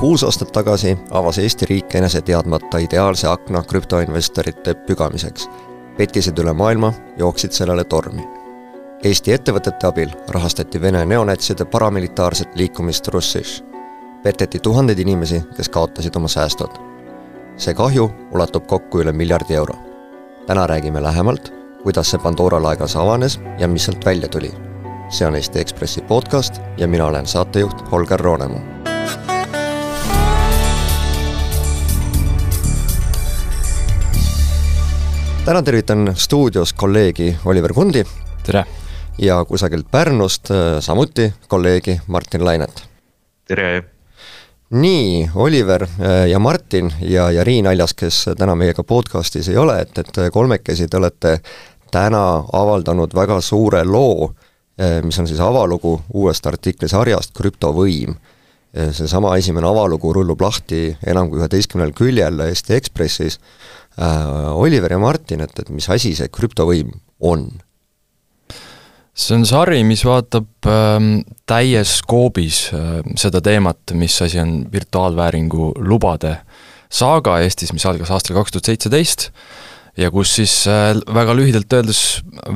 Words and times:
kuus 0.00 0.24
aastat 0.24 0.52
tagasi 0.52 0.98
avas 1.10 1.38
Eesti 1.38 1.66
riik 1.66 1.94
enese 1.94 2.20
teadmata 2.22 2.78
ideaalse 2.78 3.28
akna 3.28 3.62
krüptoinvestorite 3.62 4.74
pügamiseks. 4.74 5.48
petised 5.96 6.38
üle 6.38 6.52
maailma 6.52 6.92
jooksid 7.16 7.52
sellele 7.52 7.84
tormi. 7.84 8.26
Eesti 9.04 9.32
ettevõtete 9.32 9.86
abil 9.86 10.10
rahastati 10.28 10.80
Vene 10.80 11.04
neonatside 11.06 11.64
paramilitaarset 11.64 12.56
liikumist 12.56 13.08
Russiš. 13.08 13.64
peteti 14.22 14.58
tuhandeid 14.58 14.98
inimesi, 14.98 15.42
kes 15.56 15.68
kaotasid 15.68 16.16
oma 16.16 16.28
säästud. 16.28 16.70
see 17.56 17.74
kahju 17.74 18.10
ulatub 18.32 18.66
kokku 18.66 19.00
üle 19.00 19.12
miljardi 19.12 19.54
euro. 19.54 19.74
täna 20.46 20.66
räägime 20.66 21.02
lähemalt, 21.02 21.52
kuidas 21.82 22.10
see 22.10 22.18
Pandora 22.18 22.62
laegas 22.62 22.96
avanes 22.96 23.40
ja 23.58 23.68
mis 23.68 23.84
sealt 23.84 24.04
välja 24.04 24.28
tuli. 24.28 24.52
see 25.08 25.26
on 25.26 25.36
Eesti 25.36 25.60
Ekspressi 25.60 26.00
podcast 26.00 26.60
ja 26.76 26.88
mina 26.88 27.06
olen 27.06 27.26
saatejuht 27.26 27.92
Holger 27.92 28.20
Roonemaa 28.20 28.73
täna 35.44 35.62
tervitan 35.62 36.12
stuudios 36.14 36.72
kolleegi 36.72 37.36
Oliver 37.44 37.72
Kundi. 37.72 38.04
tere! 38.46 38.64
ja 39.18 39.44
kusagilt 39.44 39.86
Pärnust 39.90 40.50
äh, 40.50 40.56
samuti 40.80 41.34
kolleegi 41.48 42.00
Martin 42.06 42.44
Lainet. 42.44 42.88
tere! 43.44 43.84
nii, 44.70 45.30
Oliver 45.34 45.82
äh, 45.82 46.28
ja 46.28 46.38
Martin 46.38 46.92
ja, 47.00 47.30
ja 47.30 47.44
Riin 47.44 47.66
Aljas, 47.66 47.94
kes 47.94 48.24
täna 48.38 48.54
meiega 48.54 48.82
podcastis 48.84 49.48
ei 49.48 49.56
ole, 49.56 49.80
et, 49.80 49.98
et 49.98 50.32
kolmekesi 50.32 50.88
te 50.88 50.96
olete 50.96 51.38
täna 51.90 52.44
avaldanud 52.52 53.14
väga 53.14 53.40
suure 53.40 53.84
loo, 53.84 54.32
äh, 54.80 55.02
mis 55.04 55.18
on 55.18 55.28
siis 55.28 55.40
avalugu 55.40 56.00
uuest 56.14 56.46
artiklisarjast 56.46 57.36
Krüptovõim. 57.36 58.16
seesama 58.74 59.36
esimene 59.36 59.66
avalugu 59.66 60.12
rullub 60.12 60.40
lahti 60.40 60.96
enam 61.06 61.28
kui 61.30 61.38
üheteistkümnel 61.38 61.92
küljel 61.92 62.40
Eesti 62.40 62.74
Ekspressis 62.74 63.36
äh,. 63.36 63.74
Oliver 63.98 64.92
ja 64.92 64.98
Martin, 64.98 65.44
et, 65.44 65.58
et 65.58 65.70
mis 65.70 65.86
asi 65.92 66.14
see 66.18 66.30
krüptovõim 66.32 66.90
on? 67.22 67.46
see 69.14 69.36
on 69.36 69.44
sari, 69.46 69.82
mis 69.86 70.02
vaatab 70.06 70.66
äh, 70.66 70.96
täies 71.46 71.98
skoobis 72.00 72.64
äh, 72.74 72.96
seda 73.20 73.38
teemat, 73.44 73.94
mis 73.94 74.16
asi 74.24 74.40
on 74.42 74.64
virtuaalvääringu 74.72 75.70
lubade 75.86 76.40
saaga 76.90 77.38
Eestis, 77.42 77.72
mis 77.74 77.86
algas 77.86 78.10
aastal 78.14 78.38
kaks 78.40 78.54
tuhat 78.54 78.72
seitseteist 78.72 79.28
ja 79.98 80.10
kus 80.10 80.34
siis 80.40 80.56
äh, 80.66 80.90
väga 81.14 81.36
lühidalt 81.38 81.78
öeldes 81.78 82.02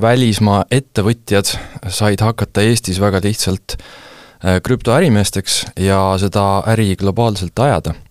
välismaa 0.02 0.64
ettevõtjad 0.74 1.54
said 1.86 2.26
hakata 2.26 2.66
Eestis 2.66 2.98
väga 3.02 3.22
lihtsalt 3.22 3.78
äh, 3.78 4.58
krüptoärimeesteks 4.66 5.62
ja 5.86 6.02
seda 6.18 6.48
äri 6.74 6.90
globaalselt 6.98 7.66
ajada 7.68 7.94
Äh, 7.94 8.07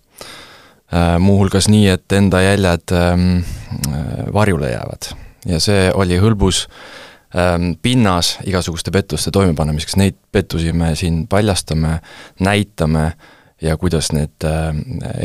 muuhulgas 1.20 1.68
nii, 1.68 1.88
et 1.92 2.12
enda 2.16 2.40
jäljed 2.40 2.94
ähm, 2.96 3.26
äh, 3.88 4.32
varjule 4.32 4.70
jäävad. 4.70 5.12
ja 5.46 5.60
see 5.60 5.90
oli 5.94 6.16
hõlbus 6.20 6.64
ähm, 7.36 7.74
pinnas 7.82 8.38
igasuguste 8.44 8.90
pettuste 8.90 9.30
toimepanemiseks, 9.30 9.96
neid 10.00 10.16
pettusi 10.32 10.72
me 10.72 10.94
siin 10.96 11.26
paljastame, 11.28 12.00
näitame 12.40 13.12
ja 13.60 13.76
kuidas 13.76 14.12
need 14.16 14.44
äh, 14.44 14.72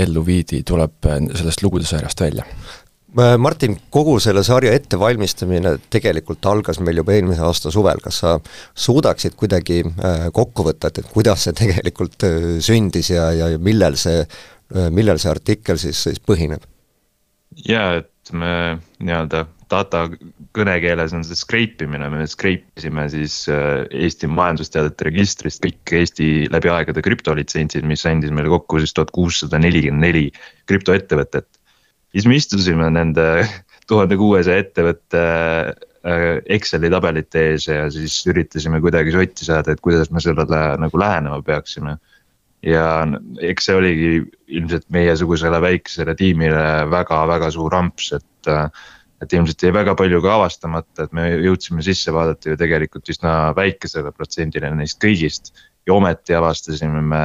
ellu 0.04 0.26
viidi, 0.26 0.64
tuleb 0.68 1.12
sellest 1.36 1.64
lugude 1.64 1.88
sarjast 1.88 2.22
välja. 2.22 2.46
Martin, 3.38 3.76
kogu 3.94 4.16
selle 4.20 4.42
sarja 4.44 4.72
ettevalmistamine 4.74 5.76
tegelikult 5.94 6.48
algas 6.50 6.80
meil 6.82 6.98
juba 6.98 7.14
eelmise 7.14 7.44
aasta 7.46 7.70
suvel, 7.72 8.00
kas 8.02 8.24
sa 8.24 8.32
suudaksid 8.74 9.36
kuidagi 9.38 9.84
kokku 10.34 10.66
võtta, 10.66 10.90
et, 10.90 11.04
et 11.04 11.12
kuidas 11.14 11.46
see 11.46 11.54
tegelikult 11.60 12.26
sündis 12.66 13.12
ja, 13.14 13.28
ja 13.38 13.52
millel 13.62 14.00
see 14.02 14.24
Äh, 14.26 14.53
millel 14.72 15.20
see 15.22 15.32
artikkel 15.32 15.80
siis, 15.82 16.06
siis 16.08 16.22
põhineb? 16.24 16.64
jaa, 17.68 18.00
et 18.02 18.32
me 18.34 18.80
nii-öelda 19.04 19.44
data 19.74 20.04
kõnekeeles 20.56 21.14
on 21.18 21.24
see 21.26 21.38
scrape 21.38 21.86
imine, 21.86 22.08
me 22.14 22.26
scrape 22.30 22.80
isime 22.80 23.06
siis 23.12 23.44
äh, 23.52 23.84
Eesti 24.04 24.30
majandusteadete 24.32 25.08
registrist 25.10 25.64
kõik 25.64 25.96
Eesti 26.00 26.30
läbi 26.54 26.72
aegade 26.74 27.04
krüptolitsentsid, 27.06 27.88
mis 27.90 28.06
andis 28.10 28.34
meile 28.36 28.52
kokku 28.54 28.82
siis 28.82 28.94
tuhat 28.96 29.14
kuussada 29.16 29.60
nelikümmend 29.62 30.06
neli 30.06 30.28
krüptoettevõtet. 30.70 31.50
siis 32.14 32.30
me 32.30 32.38
istusime 32.38 32.90
nende 32.94 33.28
tuhande 33.90 34.18
kuuesaja 34.20 34.66
ettevõtte 34.66 35.24
äh, 35.24 36.24
Exceli 36.58 36.92
tabelite 36.94 37.48
ees 37.52 37.68
ja 37.70 37.88
siis 37.94 38.20
üritasime 38.30 38.82
kuidagi 38.84 39.16
sotti 39.16 39.48
saada, 39.48 39.74
et 39.74 39.84
kuidas 39.84 40.12
me 40.12 40.22
sellele 40.24 40.64
nagu 40.84 41.00
lähenema 41.00 41.42
peaksime 41.42 41.98
ja 42.64 42.88
eks 43.44 43.68
see 43.68 43.76
oligi 43.78 44.14
ilmselt 44.54 44.88
meiesugusele 44.94 45.60
väikesele 45.64 46.16
tiimile 46.20 46.64
väga-väga 46.92 47.52
suur 47.54 47.76
amps, 47.80 48.14
et. 48.20 48.54
et 49.24 49.34
ilmselt 49.34 49.62
jäi 49.64 49.70
väga 49.72 49.94
palju 49.96 50.18
ka 50.20 50.34
avastamata, 50.36 51.06
et 51.06 51.14
me 51.16 51.30
jõudsime 51.46 51.80
sisse 51.86 52.12
vaadata 52.12 52.50
ju 52.50 52.58
tegelikult 52.60 53.08
üsna 53.08 53.54
väikesele 53.56 54.12
protsendile 54.12 54.72
neist 54.76 55.00
kõigist. 55.00 55.54
ja 55.88 55.94
ometi 55.96 56.36
avastasime 56.36 57.00
me 57.02 57.22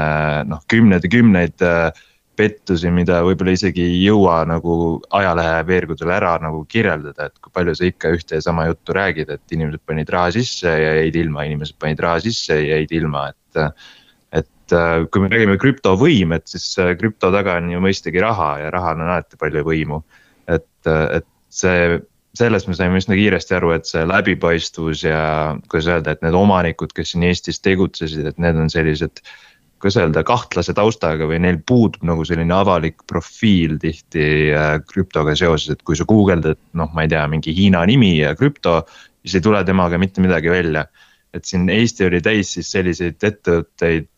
noh, 0.47 0.62
kümneid 0.71 1.03
ja 1.06 1.10
kümneid 1.10 1.65
äh, 1.66 1.91
pettusi, 2.38 2.91
mida 2.94 3.19
võib-olla 3.26 3.55
isegi 3.56 3.82
ei 3.82 3.99
jõua 4.05 4.41
nagu 4.49 4.72
ajalehe 5.19 5.59
veergudel 5.66 6.12
ära 6.15 6.37
nagu 6.43 6.62
kirjeldada, 6.70 7.28
et 7.28 7.43
kui 7.43 7.53
palju 7.55 7.75
sa 7.75 7.88
ikka 7.88 8.12
ühte 8.15 8.38
ja 8.38 8.44
sama 8.44 8.69
juttu 8.69 8.94
räägid, 8.97 9.32
et 9.34 9.56
inimesed 9.56 9.82
panid 9.87 10.10
raha 10.15 10.31
sisse 10.38 10.70
ja 10.70 10.94
jäid 11.00 11.19
ilma, 11.19 11.47
inimesed 11.49 11.78
panid 11.82 12.03
raha 12.05 12.22
sisse 12.28 12.60
ja 12.60 12.78
jäid 12.78 12.94
ilma, 13.00 13.28
et 13.32 13.62
et 14.69 14.77
äh, 14.77 15.06
kui 15.09 15.25
me 15.25 15.31
räägime 15.33 15.56
krüptovõim, 15.61 16.34
et 16.37 16.47
siis 16.51 16.69
äh, 16.81 16.93
krüpto 17.01 17.33
taga 17.33 17.56
on 17.61 17.71
ju 17.73 17.81
mõistagi 17.81 18.21
raha 18.21 18.53
ja 18.65 18.71
rahal 18.75 19.01
on 19.01 19.09
alati 19.09 19.41
palju 19.41 19.65
võimu. 19.65 20.03
et, 20.49 20.69
äh, 20.87 21.19
et 21.19 21.27
see, 21.49 21.99
sellest 22.37 22.69
me 22.69 22.77
saime 22.77 23.01
üsna 23.01 23.17
kiiresti 23.17 23.56
aru, 23.56 23.73
et 23.77 23.89
see 23.89 24.05
läbipaistvus 24.05 25.05
ja 25.05 25.56
kuidas 25.69 25.89
öelda, 25.89 26.12
et 26.12 26.23
need 26.25 26.37
omanikud, 26.37 26.93
kes 26.97 27.12
siin 27.12 27.25
Eestis 27.29 27.61
tegutsesid, 27.65 28.27
et 28.27 28.39
need 28.39 28.56
on 28.56 28.69
sellised 28.73 29.23
kuidas 29.79 29.99
öelda, 30.01 30.25
kahtlase 30.27 30.75
taustaga 30.75 31.29
või 31.31 31.39
neil 31.45 31.61
puudub 31.67 32.03
nagu 32.03 32.25
selline 32.27 32.55
avalik 32.56 33.05
profiil 33.06 33.77
tihti 33.79 34.50
krüptoga 34.91 35.37
seoses, 35.39 35.77
et 35.77 35.85
kui 35.87 35.97
sa 35.97 36.06
guugeldad, 36.09 36.59
noh, 36.75 36.91
ma 36.97 37.05
ei 37.06 37.12
tea, 37.12 37.23
mingi 37.31 37.55
Hiina 37.55 37.85
nimi 37.87 38.17
ja 38.19 38.35
krüpto, 38.37 38.81
siis 39.23 39.39
ei 39.39 39.45
tule 39.45 39.62
temaga 39.65 40.00
mitte 40.00 40.25
midagi 40.25 40.50
välja. 40.50 40.89
et 41.37 41.45
siin 41.45 41.69
Eesti 41.69 42.06
oli 42.06 42.23
täis 42.25 42.55
siis 42.56 42.71
selliseid 42.73 43.23
ettevõtteid, 43.23 44.09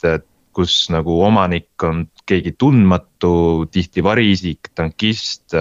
kus 0.57 0.75
nagu 0.93 1.21
omanik 1.25 1.85
on 1.87 2.05
keegi 2.29 2.55
tundmatu, 2.59 3.67
tihti 3.73 4.05
variisik, 4.05 4.73
tankist. 4.75 5.55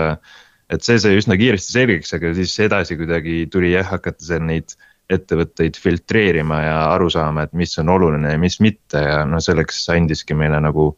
et 0.69 0.85
see 0.85 0.99
sai 1.01 1.17
üsna 1.17 1.37
kiiresti 1.37 1.73
selgeks, 1.73 2.13
aga 2.13 2.33
siis 2.37 2.53
edasi 2.61 2.97
kuidagi 2.97 3.47
tuli 3.51 3.71
jah 3.73 3.87
hakata 3.89 4.21
seal 4.25 4.43
neid 4.45 4.75
ettevõtteid 5.09 5.77
filtreerima 5.81 6.59
ja 6.61 6.75
aru 6.93 7.09
saama, 7.09 7.47
et 7.47 7.55
mis 7.57 7.73
on 7.81 7.89
oluline 7.89 8.35
ja 8.35 8.41
mis 8.41 8.59
mitte 8.61 9.01
ja 9.01 9.23
noh, 9.25 9.41
selleks 9.41 9.87
andiski 9.95 10.37
meile 10.37 10.61
nagu. 10.61 10.93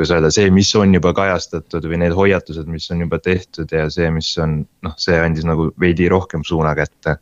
kuidas 0.00 0.14
öelda, 0.14 0.28
see, 0.32 0.48
mis 0.54 0.68
on 0.78 0.94
juba 0.94 1.10
kajastatud 1.12 1.84
või 1.84 1.98
need 2.00 2.14
hoiatused, 2.16 2.68
mis 2.72 2.86
on 2.94 3.02
juba 3.02 3.18
tehtud 3.20 3.68
ja 3.74 3.82
see, 3.92 4.08
mis 4.14 4.30
on 4.40 4.62
noh, 4.86 4.94
see 4.96 5.18
andis 5.20 5.44
nagu 5.44 5.66
veidi 5.80 6.08
rohkem 6.08 6.44
suuna 6.46 6.72
kätte. 6.78 7.18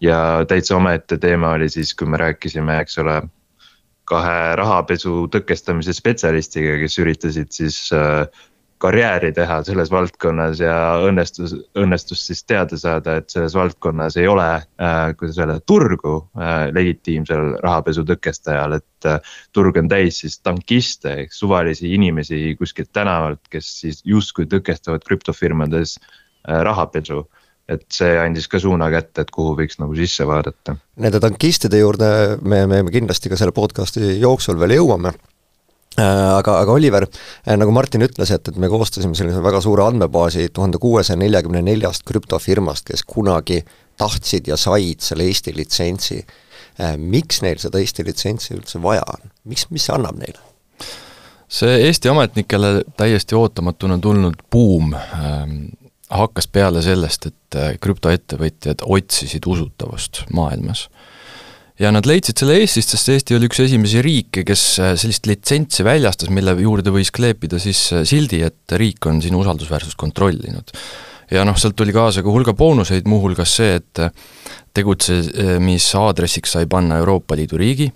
ja 0.00 0.44
täitsa 0.46 0.76
omaette 0.76 1.18
teema 1.18 1.56
oli 1.56 1.68
siis, 1.68 1.94
kui 1.94 2.06
me 2.06 2.20
rääkisime, 2.22 2.78
eks 2.84 2.98
ole 3.02 3.22
kahe 4.12 4.38
rahapesu 4.58 5.26
tõkestamise 5.32 5.94
spetsialistiga, 5.96 6.78
kes 6.82 6.98
üritasid 7.00 7.52
siis 7.54 7.78
äh, 7.96 8.26
karjääri 8.82 9.30
teha 9.34 9.60
selles 9.62 9.92
valdkonnas 9.94 10.60
ja 10.60 10.74
õnnestus, 11.06 11.54
õnnestus 11.78 12.24
siis 12.26 12.42
teada 12.44 12.78
saada, 12.78 13.20
et 13.20 13.30
selles 13.30 13.54
valdkonnas 13.54 14.16
ei 14.18 14.26
ole 14.28 14.48
äh,, 14.58 15.12
kuidas 15.18 15.38
öelda, 15.38 15.60
turgu 15.66 16.16
äh, 16.38 16.66
legitiimsel 16.74 17.56
rahapesu 17.62 18.04
tõkestajal, 18.08 18.80
et 18.80 19.10
turg 19.54 19.78
on 19.80 19.88
täis 19.90 20.20
siis 20.22 20.36
tankiste 20.42 21.14
ehk 21.24 21.32
suvalisi 21.34 21.90
inimesi 21.94 22.56
kuskilt 22.58 22.92
tänavalt, 22.94 23.42
kes 23.50 23.70
siis 23.82 24.02
justkui 24.06 24.46
tõkestavad 24.50 25.02
krüptofirmades 25.06 25.96
rahapesu 26.42 27.24
et 27.70 27.84
see 27.94 28.14
andis 28.18 28.48
ka 28.50 28.60
suuna 28.62 28.88
kätte, 28.92 29.24
et 29.24 29.30
kuhu 29.32 29.54
võiks 29.58 29.78
nagu 29.80 29.94
sisse 29.96 30.26
vaadata. 30.28 30.74
Nende 31.02 31.20
tankistide 31.22 31.80
juurde 31.82 32.08
me, 32.42 32.64
me 32.66 32.82
kindlasti 32.92 33.30
ka 33.30 33.38
selle 33.38 33.54
podcast'i 33.56 34.16
jooksul 34.20 34.58
veel 34.60 34.76
jõuame 34.78 35.12
äh, 35.12 36.04
aga, 36.04 36.58
aga 36.64 36.74
Oliver, 36.74 37.06
äh, 37.06 37.56
nagu 37.58 37.74
Martin 37.74 38.04
ütles, 38.06 38.32
et, 38.34 38.48
et 38.50 38.60
me 38.60 38.70
koostasime 38.72 39.16
sellise 39.18 39.42
väga 39.44 39.62
suure 39.64 39.86
andmebaasi 39.86 40.48
tuhande 40.54 40.80
kuuesaja 40.82 41.20
neljakümne 41.22 41.62
neljast 41.64 42.06
krüptofirmast, 42.08 42.88
kes 42.90 43.06
kunagi 43.08 43.62
tahtsid 44.00 44.48
ja 44.50 44.58
said 44.58 45.04
selle 45.04 45.28
Eesti 45.30 45.54
litsentsi. 45.56 46.22
Äh, 46.80 46.96
miks 46.98 47.42
neil 47.44 47.60
seda 47.62 47.80
Eesti 47.82 48.04
litsentsi 48.08 48.56
üldse 48.56 48.82
vaja 48.82 49.04
on, 49.14 49.30
miks, 49.48 49.68
mis 49.70 49.86
see 49.86 49.94
annab 49.96 50.18
neile? 50.18 50.40
see 51.52 51.82
Eesti 51.84 52.08
ametnikele 52.08 52.78
täiesti 52.96 53.36
ootamatuna 53.36 53.98
tulnud 54.00 54.38
buum 54.50 54.94
hakkas 56.12 56.48
peale 56.52 56.82
sellest, 56.84 57.30
et 57.30 57.58
äh, 57.58 57.74
krüptoettevõtjad 57.82 58.84
otsisid 58.84 59.46
usutavust 59.48 60.24
maailmas. 60.34 60.88
ja 61.80 61.90
nad 61.90 62.06
leidsid 62.06 62.38
selle 62.38 62.58
Eestist, 62.60 62.92
sest 62.94 63.08
Eesti 63.14 63.36
oli 63.36 63.48
üks 63.48 63.62
esimesi 63.64 64.02
riike, 64.04 64.44
kes 64.46 64.64
sellist 65.00 65.26
litsentsi 65.26 65.84
väljastas, 65.84 66.30
mille 66.30 66.54
juurde 66.60 66.92
võis 66.94 67.10
kleepida 67.10 67.58
siis 67.58 67.80
sildi, 68.08 68.42
et 68.46 68.76
riik 68.78 69.06
on 69.06 69.22
sinu 69.22 69.40
usaldusväärsust 69.42 69.98
kontrollinud. 69.98 70.70
ja 71.30 71.44
noh, 71.48 71.56
sealt 71.58 71.76
tuli 71.76 71.92
kaasa 71.92 72.22
ka 72.22 72.30
hulga 72.30 72.52
boonuseid, 72.54 73.08
muuhulgas 73.08 73.56
see, 73.56 73.80
et 73.80 74.04
tegutsemisaadressiks 74.74 76.58
sai 76.58 76.66
panna 76.66 77.00
Euroopa 77.00 77.36
Liidu 77.36 77.60
riigi, 77.60 77.90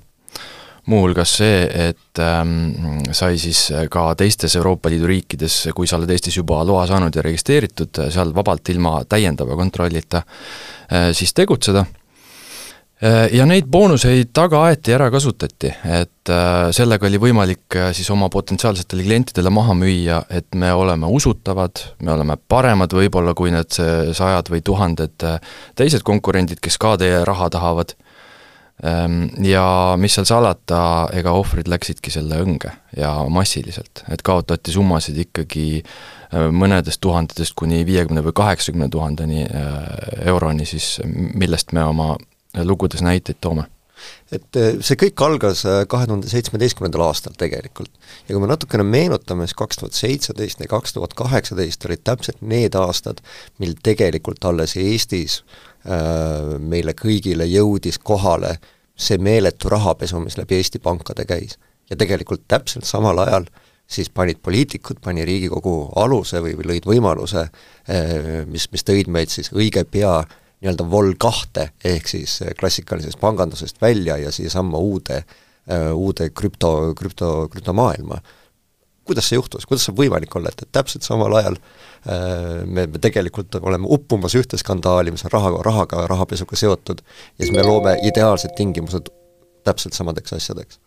muuhulgas 0.87 1.37
see, 1.41 1.63
et 1.89 2.23
ähm, 2.23 3.03
sai 3.11 3.39
siis 3.43 3.67
ka 3.91 4.09
teistes 4.19 4.57
Euroopa 4.57 4.91
Liidu 4.93 5.11
riikides, 5.11 5.59
kui 5.75 5.89
sa 5.89 5.99
oled 5.99 6.11
Eestis 6.15 6.39
juba 6.39 6.63
loa 6.67 6.87
saanud 6.87 7.15
ja 7.15 7.25
registreeritud, 7.27 8.03
seal 8.15 8.35
vabalt 8.35 8.75
ilma 8.75 9.01
täiendava 9.09 9.59
kontrollita 9.59 10.23
äh, 10.23 11.11
siis 11.17 11.35
tegutseda. 11.35 11.87
Äh, 13.05 13.27
ja 13.37 13.45
neid 13.45 13.67
boonuseid 13.69 14.31
taga 14.33 14.63
aeti 14.71 14.95
ja 14.95 14.97
ära 14.97 15.11
kasutati, 15.13 15.69
et 15.69 16.31
äh, 16.33 16.71
sellega 16.73 17.05
oli 17.05 17.19
võimalik 17.21 17.77
äh, 17.77 17.91
siis 17.93 18.09
oma 18.15 18.31
potentsiaalsetele 18.33 19.05
klientidele 19.05 19.53
maha 19.53 19.75
müüa, 19.77 20.23
et 20.33 20.57
me 20.57 20.71
oleme 20.73 21.11
usutavad, 21.13 21.83
me 22.01 22.15
oleme 22.15 22.39
paremad 22.49 22.97
võib-olla 22.97 23.35
kui 23.37 23.53
need 23.53 23.77
sajad 24.17 24.49
või 24.49 24.65
tuhanded 24.65 25.29
teised 25.77 26.09
konkurendid, 26.09 26.63
kes 26.65 26.81
ka 26.81 26.95
teie 27.03 27.21
raha 27.29 27.51
tahavad 27.53 27.93
ja 29.43 29.67
mis 29.97 30.15
seal 30.19 30.27
salata, 30.29 30.81
ega 31.17 31.33
ohvrid 31.33 31.69
läksidki 31.71 32.13
selle 32.13 32.43
õnge 32.45 32.75
ja 32.97 33.13
massiliselt, 33.33 34.05
et 34.13 34.21
kaotati 34.27 34.75
summasid 34.75 35.17
ikkagi 35.27 35.69
äh, 35.81 36.51
mõnedest 36.53 37.01
tuhandetest 37.01 37.57
kuni 37.57 37.87
viiekümne 37.89 38.25
või 38.27 38.37
kaheksakümne 38.37 38.91
tuhandeni 38.93 39.47
äh, 39.47 39.81
euroni 40.29 40.69
siis, 40.69 40.99
millest 41.07 41.73
me 41.73 41.87
oma 41.89 42.15
lugudes 42.65 43.03
näiteid 43.05 43.41
toome 43.41 43.65
et 44.35 44.59
äh, 44.59 44.81
see 44.81 44.99
kõik 44.99 45.23
algas 45.23 45.63
kahe 45.63 46.09
tuhande 46.09 46.31
seitsmeteistkümnendal 46.31 47.07
aastal 47.07 47.37
tegelikult. 47.39 47.93
ja 48.27 48.35
kui 48.35 48.43
me 48.43 48.51
natukene 48.51 48.87
meenutame, 48.87 49.47
siis 49.47 49.59
kaks 49.59 49.83
tuhat 49.83 49.99
seitseteist 49.99 50.61
ja 50.61 50.71
kaks 50.71 50.97
tuhat 50.97 51.15
kaheksateist 51.15 51.85
olid 51.87 52.03
täpselt 52.05 52.43
need 52.43 52.75
aastad, 52.75 53.23
mil 53.59 53.79
tegelikult 53.83 54.45
alles 54.45 54.77
Eestis 54.81 55.43
Äh, 55.87 56.57
meile 56.59 56.97
kõigile 56.99 57.45
jõudis 57.47 58.01
kohale 58.03 58.57
see 58.99 59.21
meeletu 59.23 59.71
rahapesu, 59.71 60.19
mis 60.19 60.35
läbi 60.35 60.57
Eesti 60.59 60.81
pankade 60.83 61.23
käis. 61.29 61.59
ja 61.91 61.97
tegelikult 61.97 62.43
täpselt 62.49 62.85
samal 62.85 63.19
ajal 63.23 63.45
siis 63.87 64.09
panid 64.11 64.41
poliitikud, 64.43 64.99
pani 65.05 65.25
Riigikogu 65.25 65.93
aluse 65.95 66.41
või, 66.43 66.57
või 66.59 66.67
lõid 66.73 66.89
võimaluse, 66.91 67.45
äh, 67.87 68.43
mis, 68.51 68.67
mis 68.73 68.83
tõid 68.83 69.07
meid 69.07 69.31
siis 69.31 69.53
õige 69.55 69.85
pea 69.85 70.25
nii-öelda 70.63 70.87
vol 70.91 71.13
kahte, 71.21 71.71
ehk 71.85 72.09
siis 72.09 72.39
klassikalisest 72.61 73.21
pangandusest 73.21 73.83
välja 73.83 74.17
ja 74.17 74.33
siiasamma 74.33 74.79
uude, 74.79 75.23
äh, 75.71 75.91
uude 75.93 76.31
krüpto, 76.31 76.95
krüpto, 76.99 77.49
krüptomaailma. 77.53 78.21
kuidas 79.07 79.29
see 79.29 79.37
juhtus, 79.37 79.67
kuidas 79.71 79.85
saab 79.87 80.01
võimalik 80.01 80.33
olla, 80.35 80.51
et, 80.51 80.65
et 80.65 80.73
täpselt 80.75 81.05
samal 81.07 81.37
ajal 81.39 81.55
äh, 81.55 81.97
Äh, 82.07 82.67
me, 82.67 82.85
me 82.87 82.99
tegelikult 83.03 83.57
oleme 83.59 83.89
uppumas 83.91 84.37
ühte 84.39 84.59
skandaali, 84.61 85.11
mis 85.11 85.25
on 85.27 85.33
raha, 85.33 85.51
rahaga, 85.67 86.05
rahapesuga 86.07 86.59
seotud, 86.59 87.01
ja 87.35 87.43
siis 87.43 87.55
me 87.55 87.65
loome 87.67 87.97
ideaalsed 88.07 88.53
tingimused 88.55 89.11
täpselt 89.67 89.97
samadeks 89.97 90.37
asjadeks 90.37 90.79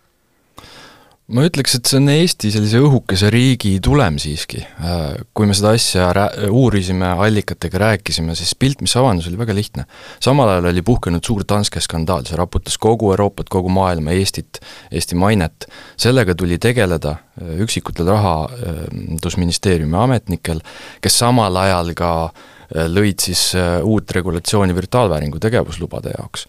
ma 1.34 1.44
ütleks, 1.46 1.76
et 1.78 1.90
see 1.90 2.00
on 2.00 2.10
Eesti 2.12 2.50
sellise 2.54 2.80
õhukese 2.82 3.30
riigi 3.34 3.76
tulem 3.86 4.18
siiski. 4.22 4.62
Äh, 4.82 5.20
kui 5.38 5.50
me 5.50 5.56
seda 5.58 5.74
asja 5.78 6.10
rää-, 6.16 6.50
uurisime, 6.50 7.12
allikatega 7.26 7.82
rääkisime, 7.84 8.36
siis 8.38 8.56
pilt, 8.58 8.82
mis 8.86 8.96
avanes, 8.98 9.28
oli 9.30 9.38
väga 9.40 9.56
lihtne. 9.56 9.86
samal 10.24 10.50
ajal 10.50 10.70
oli 10.72 10.84
puhkenud 10.86 11.26
suur 11.26 11.46
Danske 11.50 11.82
skandaal, 11.86 12.26
see 12.26 12.40
raputas 12.40 12.80
kogu 12.82 13.12
Euroopat, 13.14 13.50
kogu 13.50 13.70
maailma, 13.74 14.16
Eestit, 14.18 14.62
Eesti 14.92 15.18
mainet, 15.20 15.70
sellega 15.98 16.36
tuli 16.36 16.58
tegeleda 16.58 17.16
äh, 17.20 17.54
üksikutel 17.66 18.10
rahandusministeeriumi 18.10 20.02
ametnikel, 20.02 20.64
kes 21.02 21.22
samal 21.22 21.62
ajal 21.62 21.94
ka 21.98 22.12
äh, 22.26 22.90
lõid 22.90 23.22
siis 23.30 23.52
uut 23.86 24.12
regulatsiooni 24.18 24.76
virtuaalvääringu 24.76 25.40
tegevuslubade 25.42 26.18
jaoks. 26.18 26.48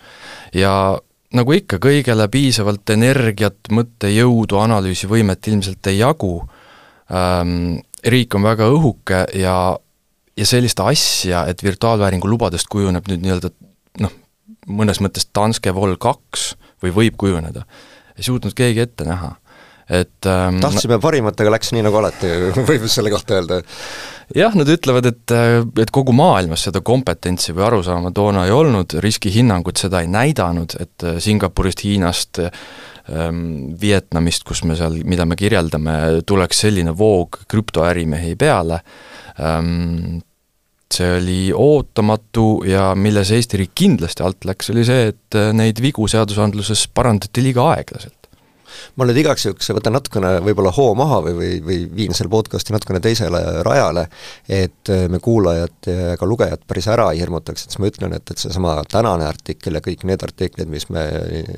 ja 0.55 0.73
nagu 1.37 1.55
ikka, 1.55 1.79
kõigele 1.83 2.27
piisavalt 2.31 2.91
energiat, 2.95 3.71
mõttejõudu, 3.71 4.59
analüüsivõimet 4.61 5.51
ilmselt 5.53 5.91
ei 5.93 6.01
jagu. 6.01 6.35
Ähm,, 7.11 7.81
riik 8.07 8.35
on 8.35 8.47
väga 8.47 8.71
õhuke 8.71 9.25
ja, 9.37 9.57
ja 10.37 10.47
sellist 10.49 10.81
asja, 10.81 11.45
et 11.51 11.63
virtuaalvääringu 11.63 12.29
lubadest 12.31 12.71
kujuneb 12.71 13.11
nüüd 13.11 13.25
nii-öelda 13.25 13.51
noh, 14.01 14.15
mõnes 14.71 15.03
mõttes 15.05 15.27
Danske 15.35 15.75
Vol 15.75 15.97
kaks 16.01 16.55
või 16.83 16.95
võib 16.97 17.19
kujuneda, 17.21 17.67
ei 18.17 18.25
suutnud 18.25 18.55
keegi 18.57 18.87
ette 18.87 19.05
näha 19.09 19.35
et 19.91 20.27
ähm, 20.31 20.61
tahtsime 20.63 21.01
parimat, 21.03 21.41
aga 21.43 21.57
läks 21.57 21.73
nii 21.75 21.83
nagu 21.83 21.99
alati, 21.99 22.31
võib 22.69 22.87
selle 22.91 23.11
kohta 23.13 23.41
öelda? 23.41 23.61
jah, 24.37 24.55
nad 24.55 24.71
ütlevad, 24.71 25.09
et, 25.11 25.35
et 25.83 25.91
kogu 25.95 26.15
maailmas 26.15 26.69
seda 26.69 26.83
kompetentsi 26.87 27.55
või 27.57 27.67
arusaama 27.67 28.13
toona 28.15 28.47
ei 28.47 28.55
olnud, 28.55 28.95
riskihinnangud 29.03 29.81
seda 29.81 30.05
ei 30.05 30.11
näidanud, 30.13 30.77
et 30.79 31.07
Singapurist, 31.25 31.83
Hiinast 31.83 32.39
ähm, 32.45 33.43
Vietnamist, 33.81 34.47
kus 34.47 34.63
me 34.69 34.79
seal, 34.79 35.01
mida 35.03 35.27
me 35.27 35.39
kirjeldame, 35.39 36.23
tuleks 36.27 36.67
selline 36.69 36.95
voog 36.97 37.43
krüptoärimehi 37.51 38.37
peale 38.39 38.83
ähm,, 39.43 40.21
see 40.91 41.11
oli 41.17 41.43
ootamatu 41.55 42.63
ja 42.67 42.89
milles 42.99 43.31
Eesti 43.35 43.61
riik 43.61 43.75
kindlasti 43.79 44.25
alt 44.27 44.47
läks, 44.47 44.71
oli 44.71 44.87
see, 44.87 45.11
et 45.13 45.43
neid 45.55 45.83
vigu 45.83 46.07
seadusandluses 46.11 46.89
parandati 46.95 47.43
liiga 47.47 47.69
aeglaselt 47.75 48.20
ma 48.97 49.07
nüüd 49.09 49.21
igaks 49.23 49.47
juhuks 49.47 49.71
võtan 49.77 49.95
natukene 49.97 50.33
võib-olla 50.45 50.73
hoo 50.77 50.95
maha 50.99 51.21
või, 51.27 51.35
või, 51.39 51.51
või 51.65 51.79
viin 52.03 52.17
selle 52.17 52.33
podcast'i 52.33 52.75
natukene 52.75 53.01
teisele 53.05 53.41
rajale, 53.67 54.07
et 54.49 54.93
äh, 54.93 55.07
me 55.13 55.21
kuulajad 55.23 55.91
ja 55.91 56.17
ka 56.21 56.29
lugejad 56.29 56.65
päris 56.69 56.89
ära 56.91 57.11
ei 57.15 57.23
hirmutaks, 57.23 57.65
et 57.65 57.75
siis 57.75 57.83
ma 57.83 57.91
ütlen, 57.91 58.15
et, 58.17 58.31
et 58.31 58.45
seesama 58.45 58.77
tänane 58.91 59.27
artikkel 59.29 59.79
ja 59.79 59.85
kõik 59.85 60.05
need 60.09 60.23
artiklid, 60.27 60.71
mis 60.71 60.89
me 60.93 61.07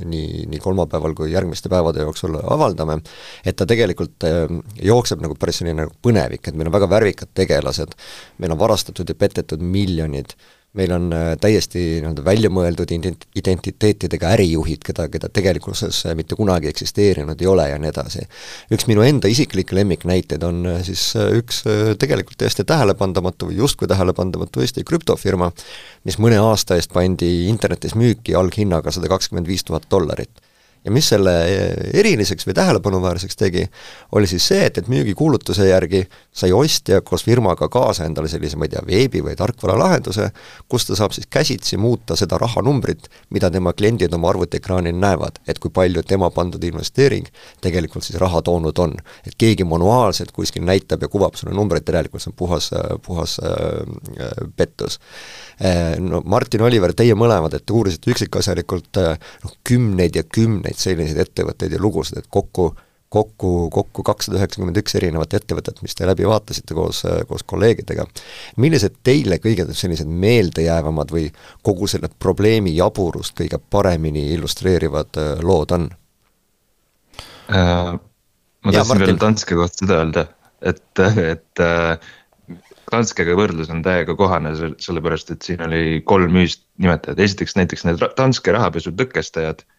nii, 0.04 0.46
nii 0.52 0.62
kolmapäeval 0.62 1.16
kui 1.18 1.32
järgmiste 1.32 1.70
päevade 1.72 2.04
jooksul 2.06 2.38
avaldame, 2.42 3.00
et 3.44 3.58
ta 3.58 3.68
tegelikult 3.68 4.28
äh, 4.28 4.46
jookseb 4.82 5.22
nagu 5.24 5.36
päris 5.38 5.62
selline 5.62 5.84
nagu 5.84 5.94
põnevik, 6.04 6.48
et 6.48 6.58
meil 6.58 6.70
on 6.70 6.76
väga 6.76 6.90
värvikad 6.90 7.32
tegelased, 7.34 7.94
meil 8.42 8.54
on 8.54 8.60
varastatud 8.60 9.08
ja 9.08 9.18
petetud 9.18 9.62
miljonid, 9.62 10.36
meil 10.78 10.92
on 10.92 11.10
äh, 11.12 11.32
täiesti 11.40 11.80
nii-öelda 12.00 12.24
välja 12.24 12.50
mõeldud 12.52 12.92
ident-, 12.96 13.26
identiteetidega 13.36 14.30
ärijuhid, 14.36 14.80
keda, 14.86 15.06
keda 15.12 15.28
tegelikkuses 15.28 15.98
äh, 16.08 16.14
mitte 16.16 16.36
kunagi 16.38 16.70
eksisteerinud 16.70 17.40
ei 17.40 17.50
ole 17.50 17.69
ja 17.69 17.80
nii 17.80 17.90
edasi. 17.92 18.24
üks 18.72 18.88
minu 18.88 19.05
enda 19.05 19.29
isiklikke 19.29 19.76
lemmiknäiteid 19.76 20.46
on 20.48 20.64
äh, 20.70 20.81
siis 20.86 21.10
üks 21.41 21.62
tegelikult 22.00 22.41
täiesti 22.41 22.64
tähelepandamatu 22.69 23.50
või 23.50 23.60
justkui 23.60 23.91
tähelepandamatu 23.91 24.64
Eesti 24.64 24.84
krüptofirma, 24.88 25.50
mis 26.08 26.17
mõne 26.22 26.41
aasta 26.41 26.81
eest 26.81 26.93
pandi 26.94 27.50
internetis 27.50 27.96
müüki 27.98 28.36
alghinnaga 28.38 28.94
sada 28.94 29.12
kakskümmend 29.12 29.50
viis 29.50 29.69
tuhat 29.69 29.91
dollarit 29.93 30.32
ja 30.84 30.91
mis 30.91 31.08
selle 31.12 31.32
eriliseks 31.94 32.46
või 32.46 32.55
tähelepanuväärseks 32.58 33.39
tegi, 33.39 33.65
oli 34.19 34.27
siis 34.27 34.46
see, 34.51 34.65
et, 34.67 34.79
et 34.79 34.89
müügikuulutuse 34.91 35.67
järgi 35.69 36.03
sai 36.34 36.53
ostja 36.53 37.01
koos 37.06 37.24
firmaga 37.24 37.69
kaasa 37.72 38.06
endale 38.08 38.29
sellise, 38.29 38.58
ma 38.58 38.67
ei 38.67 38.72
tea, 38.74 38.82
veebi- 38.86 39.22
või 39.22 39.36
tarkvaralahenduse, 39.39 40.31
kus 40.69 40.89
ta 40.89 40.98
saab 40.98 41.15
siis 41.15 41.29
käsitsi 41.31 41.79
muuta 41.79 42.17
seda 42.19 42.39
rahanumbrit, 42.43 43.08
mida 43.31 43.51
tema 43.51 43.72
kliendid 43.77 44.15
oma 44.15 44.32
arvutiekraanil 44.32 44.98
näevad, 44.98 45.39
et 45.46 45.62
kui 45.62 45.70
palju 45.74 46.03
tema 46.08 46.31
pandud 46.34 46.65
investeering 46.65 47.29
tegelikult 47.62 48.06
siis 48.06 48.19
raha 48.20 48.43
toonud 48.43 48.79
on. 48.79 48.96
et 49.27 49.34
keegi 49.39 49.65
manuaalselt 49.65 50.32
kuskil 50.32 50.65
näitab 50.65 51.03
ja 51.03 51.08
kuvab 51.08 51.34
sulle 51.34 51.55
numbreid, 51.55 51.84
tegelikult 51.84 52.22
see 52.22 52.31
on 52.32 52.36
puhas, 52.36 52.70
puhas 53.06 53.39
äh, 53.39 54.51
pettus 54.56 54.98
no 55.98 56.22
Martin 56.24 56.62
Oliver, 56.62 56.93
teie 56.96 57.15
mõlemad, 57.19 57.55
et 57.55 57.65
te 57.67 57.74
uurisite 57.77 58.10
üksikasjalikult 58.12 58.98
noh, 58.98 59.55
kümneid 59.67 60.17
ja 60.17 60.24
kümneid 60.24 60.71
selliseid 60.79 61.20
ettevõtteid 61.26 61.72
ja 61.76 61.81
lugusid, 61.82 62.19
et 62.19 62.31
kokku 62.31 62.72
kokku, 63.12 63.70
kokku 63.70 64.05
kakssada 64.06 64.38
üheksakümmend 64.41 64.79
üks 64.81 64.94
erinevat 64.96 65.34
ettevõtet, 65.36 65.82
mis 65.84 65.96
te 65.96 66.06
läbi 66.08 66.24
vaatasite 66.29 66.76
koos, 66.76 67.02
koos 67.29 67.44
kolleegidega. 67.48 68.06
millised 68.62 68.96
teile 69.05 69.38
kõige 69.43 69.67
sellised 69.76 70.08
meeldejäävamad 70.08 71.12
või 71.12 71.26
kogu 71.67 71.88
selle 71.93 72.08
probleemi 72.24 72.72
jaburust 72.76 73.36
kõige 73.41 73.60
paremini 73.74 74.31
illustreerivad 74.36 75.20
äh, 75.20 75.44
lood 75.44 75.76
on 75.76 75.91
äh,? 77.52 77.93
ma 78.64 78.76
tahtsin 78.79 79.05
veel 79.05 79.20
Danske 79.20 79.60
kohta 79.60 79.84
seda 79.84 80.00
öelda, 80.00 80.26
et, 80.72 81.05
et 81.34 81.64
äh, 81.67 82.08
Danskega 82.93 83.36
võrdlus 83.36 83.70
on 83.72 83.84
täiega 83.84 84.17
kohane, 84.17 84.55
sellepärast 84.81 85.36
et 85.36 85.44
siin 85.44 85.60
oli 85.69 86.00
kolm 86.05 86.41
ühist 86.41 86.64
nimetajat, 86.81 87.20
esiteks 87.29 87.56
näiteks 87.60 87.86
need 87.88 88.08
Danske 88.17 88.56
rahapesu 88.56 88.93
tõkestajad 88.96 89.64
Äh, 89.64 89.71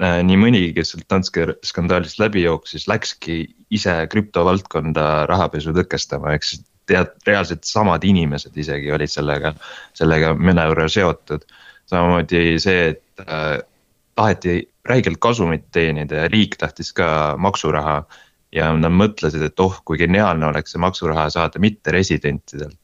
nii 0.00 0.38
mõnigi, 0.40 0.72
kes 0.76 0.94
sealt 0.94 1.08
Danske 1.10 1.46
skandaalist 1.66 2.20
läbi 2.20 2.42
jooksis, 2.46 2.86
läkski 2.88 3.42
ise 3.70 3.94
krüptovaldkonda 4.12 5.26
rahapesu 5.28 5.74
tõkestama, 5.76 6.32
ehk 6.36 6.46
siis 6.48 6.62
tead, 6.88 7.12
reaalselt 7.26 7.66
samad 7.68 8.04
inimesed 8.04 8.56
isegi 8.58 8.92
olid 8.92 9.10
sellega, 9.10 9.54
sellega 9.98 10.32
mõnevõrra 10.38 10.88
seotud. 10.90 11.44
samamoodi 11.92 12.58
see, 12.62 12.94
et 12.94 13.24
äh, 13.26 13.58
taheti 14.16 14.62
räigelt 14.88 15.20
kasumit 15.20 15.68
teenida 15.72 16.24
ja 16.24 16.28
riik 16.28 16.56
tahtis 16.58 16.92
ka 16.92 17.36
maksuraha. 17.38 18.04
ja 18.52 18.66
nad 18.76 18.92
mõtlesid, 18.92 19.40
et 19.46 19.60
oh, 19.64 19.78
kui 19.84 19.96
geniaalne 19.96 20.44
oleks 20.46 20.74
see 20.74 20.80
maksuraha 20.80 21.30
saada 21.32 21.58
mitteresidentidelt 21.58 22.81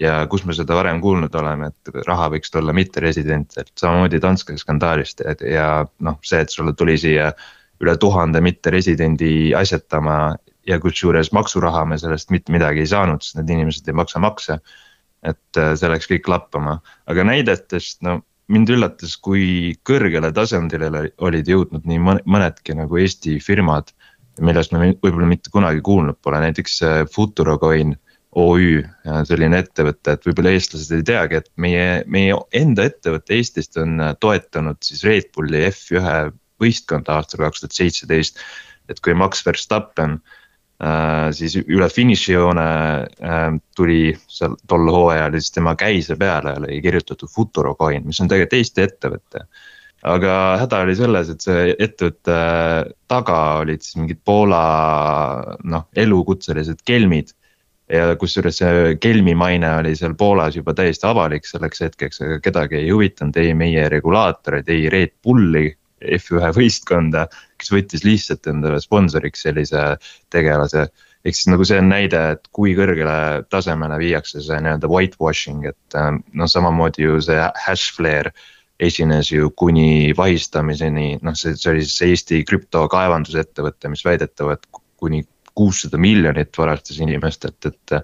ja 0.00 0.26
kus 0.32 0.44
me 0.48 0.56
seda 0.56 0.76
varem 0.78 1.00
kuulnud 1.02 1.34
oleme, 1.36 1.70
et 1.70 2.04
raha 2.06 2.30
võiks 2.32 2.52
tulla 2.52 2.72
mitteresidentidelt, 2.76 3.72
samamoodi 3.78 4.20
Danske 4.22 4.56
skandaalist 4.60 5.24
ja, 5.24 5.34
ja 5.44 5.66
noh, 6.06 6.18
see, 6.26 6.40
et 6.40 6.52
sulle 6.52 6.72
tuli 6.76 6.96
siia 7.00 7.30
üle 7.80 7.96
tuhande 8.00 8.40
mitteresidendi 8.44 9.52
asjatama 9.56 10.36
ja 10.68 10.78
kusjuures 10.80 11.32
maksuraha 11.36 11.84
me 11.88 11.98
sellest 12.00 12.32
mitte 12.34 12.52
midagi 12.52 12.84
ei 12.84 12.90
saanud, 12.90 13.24
sest 13.24 13.38
need 13.40 13.52
inimesed 13.56 13.88
ei 13.88 13.96
maksa 13.96 14.22
makse. 14.22 14.60
et 15.20 15.58
äh, 15.60 15.74
see 15.76 15.88
läks 15.92 16.06
kõik 16.08 16.28
lappama, 16.32 16.78
aga 17.12 17.24
näidetest, 17.28 17.98
no 18.06 18.22
mind 18.48 18.70
üllatas, 18.72 19.18
kui 19.20 19.74
kõrgele 19.84 20.30
tasandile 20.32 21.10
olid 21.20 21.48
jõudnud 21.48 21.84
nii 21.84 22.00
mõnedki 22.24 22.72
nagu 22.78 22.96
Eesti 22.96 23.36
firmad. 23.44 23.92
millest 24.40 24.72
me 24.72 24.94
võib-olla 25.02 25.26
mitte 25.28 25.50
kunagi 25.52 25.82
kuulnud 25.84 26.16
pole, 26.22 26.40
näiteks 26.40 26.82
äh, 26.82 27.02
Futurocoin 27.12 27.92
OÜ, 28.38 28.82
selline 29.26 29.58
ettevõte, 29.58 30.14
et 30.14 30.26
võib-olla 30.26 30.52
eestlased 30.54 30.92
ei 30.94 31.06
teagi, 31.06 31.40
et 31.40 31.48
meie, 31.58 31.86
meie 32.06 32.36
enda 32.54 32.84
ettevõte 32.86 33.34
Eestist 33.34 33.78
on 33.82 33.96
äh, 33.98 34.12
toetanud 34.22 34.78
siis 34.86 35.02
Red 35.02 35.32
Bulli 35.34 35.64
F1 35.66 36.30
võistkonda 36.62 37.16
aastal 37.18 37.42
kaks 37.42 37.64
tuhat 37.64 37.74
seitseteist. 37.74 38.38
et 38.90 39.00
kui 39.02 39.14
Max 39.18 39.42
Verstappen 39.46 40.20
äh, 40.78 41.32
siis 41.34 41.56
üle 41.58 41.88
finišijoone 41.90 42.68
äh, 43.02 43.48
tuli 43.74 44.14
seal 44.30 44.54
tol 44.70 44.86
hooajal, 44.94 45.34
siis 45.40 45.58
tema 45.58 45.74
käise 45.74 46.14
peale 46.16 46.54
oli 46.62 46.78
kirjutatud 46.86 47.34
Futurocoin, 47.34 48.06
mis 48.06 48.22
on 48.22 48.30
tegelikult 48.30 48.60
Eesti 48.60 48.86
ettevõte 48.86 49.44
aga 50.06 50.38
häda 50.62 50.84
oli 50.86 50.94
selles, 50.96 51.34
et 51.34 51.42
see 51.42 51.74
ettevõtte 51.74 52.38
taga 53.10 53.40
olid 53.66 53.82
siis 53.82 53.98
mingid 53.98 54.22
Poola 54.24 54.62
noh, 55.66 55.90
elukutselised 55.98 56.86
kelmid 56.86 57.34
ja 57.90 58.14
kusjuures 58.18 58.60
see 58.60 58.94
kelmi 59.02 59.34
maine 59.34 59.70
oli 59.80 59.96
seal 59.98 60.14
Poolas 60.18 60.56
juba 60.56 60.74
täiesti 60.78 61.08
avalik 61.08 61.46
selleks 61.48 61.82
hetkeks, 61.86 62.22
aga 62.26 62.38
kedagi 62.44 62.78
ei 62.80 62.90
huvitanud 62.94 63.36
ei 63.40 63.54
meie 63.58 63.88
regulaatoreid, 63.92 64.68
ei 64.70 64.88
Red 64.92 65.16
Bulli 65.24 65.68
F1 66.00 66.54
võistkonda, 66.56 67.26
kes 67.60 67.72
võttis 67.74 68.04
lihtsalt 68.06 68.48
endale 68.50 68.80
sponsoriks 68.80 69.44
sellise 69.46 69.82
tegelase. 70.32 70.88
ehk 71.24 71.36
siis 71.36 71.50
nagu 71.52 71.64
see 71.68 71.76
on 71.76 71.90
näide, 71.92 72.20
et 72.34 72.48
kui 72.56 72.72
kõrgele 72.78 73.44
tasemele 73.52 73.98
viiakse 74.00 74.40
see 74.40 74.60
nii-öelda 74.64 74.88
whitewashing, 74.88 75.66
et 75.68 75.98
noh, 76.32 76.48
samamoodi 76.48 77.04
ju 77.04 77.20
see 77.20 77.42
Hashflare 77.66 78.32
esines 78.80 79.28
ju 79.28 79.50
kuni 79.50 80.14
vahistamiseni, 80.16 81.18
noh, 81.22 81.36
see, 81.36 81.52
see 81.60 81.74
oli 81.74 81.84
siis 81.84 82.06
Eesti 82.08 82.40
krüptokaevandusettevõte, 82.48 83.92
mis 83.92 84.04
väidetavalt 84.06 84.64
kuni 84.96 85.20
kuussada 85.60 86.00
miljonit 86.00 86.56
varastas 86.58 87.00
inimestelt, 87.04 87.70
et. 87.70 88.00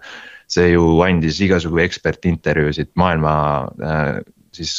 see 0.47 0.69
ju 0.71 1.01
andis 1.03 1.41
igasugu 1.43 1.81
ekspertintervjuusid 1.83 2.93
maailma 2.95 3.33
äh, 3.83 4.19
siis 4.55 4.77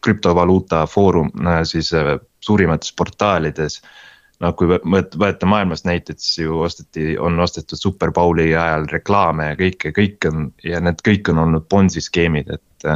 krüptovaluuta 0.00 0.86
foorum, 0.88 1.28
äh, 1.46 1.58
siis 1.68 1.92
äh, 1.92 2.14
suurimates 2.40 2.94
portaalides 2.96 3.82
noh, 4.42 4.54
kui 4.58 4.70
võtta 4.70 5.46
maailmast 5.46 5.86
näiteid, 5.86 6.18
siis 6.18 6.42
ju 6.42 6.62
osteti, 6.66 7.12
on 7.20 7.38
ostetud 7.40 7.78
Superbowli 7.78 8.48
ajal 8.50 8.88
reklaame 8.90 9.52
ja 9.52 9.58
kõike, 9.58 9.92
kõik 9.94 10.30
on 10.30 10.48
ja 10.66 10.80
need 10.82 11.04
kõik 11.06 11.30
on 11.30 11.42
olnud 11.44 11.68
Bonsi 11.70 12.02
skeemid, 12.04 12.50
et. 12.56 12.88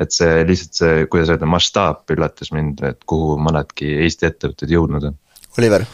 et 0.00 0.12
see 0.12 0.42
lihtsalt 0.48 0.78
see, 0.78 1.06
kuidas 1.12 1.30
öelda, 1.32 1.46
mastaap 1.48 2.10
üllatas 2.12 2.52
mind, 2.52 2.80
et 2.88 3.02
kuhu 3.08 3.36
mõnedki 3.40 3.90
Eesti 4.04 4.28
ettevõtted 4.28 4.72
jõudnud 4.72 5.08
on. 5.10 5.16
Oliver? 5.60 5.86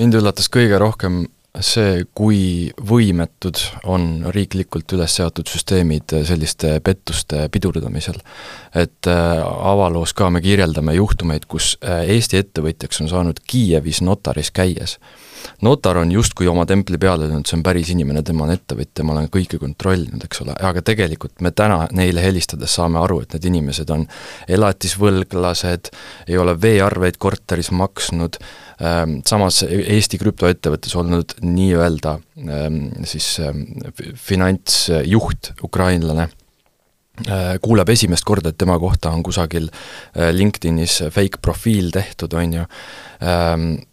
mind 0.00 0.16
üllatas 0.16 0.48
kõige 0.52 0.78
rohkem 0.80 1.24
see, 1.58 2.04
kui 2.14 2.70
võimetud 2.86 3.58
on 3.90 4.26
riiklikult 4.34 4.92
üles 4.94 5.16
seatud 5.18 5.50
süsteemid 5.50 6.14
selliste 6.26 6.76
pettuste 6.84 7.48
pidurdamisel. 7.52 8.20
et 8.74 9.06
äh, 9.10 9.42
avaloos 9.42 10.14
ka 10.14 10.30
me 10.30 10.40
kirjeldame 10.40 10.94
juhtumeid, 10.94 11.46
kus 11.50 11.76
äh, 11.82 12.06
Eesti 12.14 12.38
ettevõtjaks 12.38 13.02
on 13.02 13.08
saanud 13.08 13.42
Kiievis 13.46 14.02
notaris 14.02 14.50
käies 14.50 14.98
notar 15.62 15.96
on 15.96 16.12
justkui 16.12 16.48
oma 16.48 16.66
templi 16.66 16.98
peale 16.98 17.28
löönud, 17.28 17.46
see 17.48 17.58
on 17.58 17.64
päris 17.64 17.90
inimene, 17.92 18.22
tema 18.26 18.44
on 18.46 18.54
ettevõtja, 18.54 19.04
ma 19.04 19.14
olen 19.14 19.28
kõike 19.32 19.60
kontrollinud, 19.60 20.24
eks 20.26 20.42
ole, 20.44 20.56
aga 20.70 20.82
tegelikult 20.84 21.40
me 21.44 21.52
täna 21.56 21.86
neile 21.96 22.24
helistades 22.24 22.74
saame 22.76 23.00
aru, 23.00 23.20
et 23.24 23.36
need 23.36 23.50
inimesed 23.52 23.92
on 23.94 24.06
elatisvõlglased, 24.48 25.92
ei 26.28 26.40
ole 26.40 26.56
veearveid 26.60 27.20
korteris 27.22 27.72
maksnud, 27.76 28.40
samas 29.28 29.62
Eesti 29.68 30.18
krüptoettevõttes 30.20 30.94
olnud 30.96 31.34
nii-öelda 31.44 32.14
ähm, 32.48 32.78
siis 33.04 33.26
ähm, 33.44 33.66
finantsjuht, 34.16 35.52
ukrainlane 35.66 36.30
kuuleb 37.60 37.88
esimest 37.92 38.24
korda, 38.24 38.52
et 38.52 38.58
tema 38.60 38.78
kohta 38.80 39.12
on 39.14 39.22
kusagil 39.26 39.68
äh, 39.70 40.30
LinkedInis 40.34 41.00
fake 41.10 41.42
profiil 41.42 41.90
tehtud, 41.94 42.34
on 42.38 42.58
ju, 42.60 42.66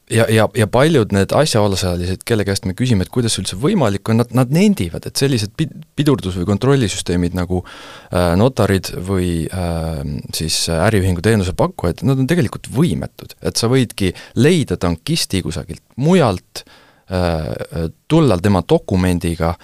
ja, 0.09 0.25
ja, 0.31 0.47
ja 0.55 0.67
paljud 0.71 1.11
need 1.15 1.33
asjaosalised, 1.35 2.23
kelle 2.27 2.45
käest 2.47 2.67
me 2.67 2.75
küsime, 2.77 3.03
et 3.03 3.11
kuidas 3.13 3.35
see 3.35 3.43
üldse 3.43 3.59
võimalik 3.59 4.07
on, 4.11 4.21
nad, 4.21 4.31
nad 4.37 4.51
nendivad, 4.53 5.07
et 5.07 5.19
sellised 5.19 5.53
pidurdus- 5.57 6.37
või 6.39 6.47
kontrollisüsteemid 6.47 7.35
nagu 7.37 7.63
äh, 7.63 8.33
notarid 8.39 8.93
või 9.07 9.31
äh, 9.51 10.01
siis 10.37 10.63
äriühingu 10.73 11.23
teenusepakkujad, 11.25 12.05
nad 12.07 12.23
on 12.23 12.29
tegelikult 12.29 12.69
võimetud, 12.73 13.35
et 13.41 13.59
sa 13.59 13.69
võidki 13.71 14.13
leida 14.39 14.79
tankisti 14.79 15.43
kusagilt 15.45 15.83
mujalt 15.99 16.63
äh,, 17.11 17.89
tulla 18.07 18.39
tema 18.39 18.63
dokumendiga, 18.67 19.55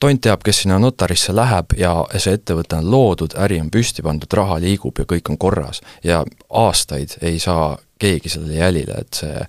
tont 0.00 0.20
teab, 0.22 0.42
kes 0.44 0.62
sinna 0.62 0.78
notarisse 0.78 1.34
läheb 1.34 1.76
ja 1.78 1.94
see 2.16 2.36
ettevõte 2.38 2.78
on 2.78 2.90
loodud, 2.90 3.36
äri 3.38 3.60
on 3.60 3.70
püsti 3.70 4.02
pandud, 4.02 4.32
raha 4.32 4.58
liigub 4.62 4.98
ja 4.98 5.08
kõik 5.08 5.30
on 5.30 5.38
korras. 5.38 5.80
ja 6.04 6.24
aastaid 6.50 7.16
ei 7.20 7.38
saa 7.38 7.76
keegi 8.02 8.28
sellele 8.28 8.58
jälile, 8.58 8.94
et 8.98 9.14
see 9.14 9.44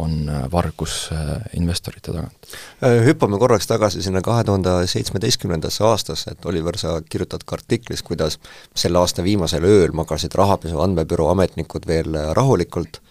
on 0.00 0.28
äh, 0.28 0.44
vargus 0.52 1.10
äh, 1.12 1.42
investorite 1.60 2.12
tagant. 2.12 2.48
Äh, 2.84 3.02
hüppame 3.04 3.38
korraks 3.40 3.68
tagasi 3.68 4.02
sinna 4.02 4.22
kahe 4.24 4.44
tuhande 4.48 4.86
seitsmeteistkümnendasse 4.88 5.84
aastasse, 5.84 6.32
et 6.32 6.48
Oliver, 6.48 6.78
sa 6.80 6.94
kirjutad 7.04 7.44
ka 7.44 7.58
artiklis, 7.58 8.02
kuidas 8.06 8.38
selle 8.76 9.02
aasta 9.02 9.24
viimasel 9.26 9.66
ööl 9.68 9.92
magasid 9.92 10.36
rahapesu 10.40 10.80
andmebüroo 10.84 11.28
ametnikud 11.34 11.88
veel 11.90 12.16
rahulikult, 12.38 13.02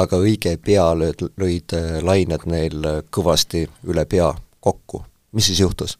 aga 0.00 0.20
õige 0.24 0.56
pea 0.64 0.90
lööd, 0.96 1.28
lõid 1.40 1.76
lained 2.04 2.48
neil 2.48 2.90
kõvasti 3.12 3.66
üle 3.88 4.04
pea 4.08 4.32
kokku. 4.64 5.04
mis 5.32 5.52
siis 5.52 5.60
juhtus? 5.60 5.98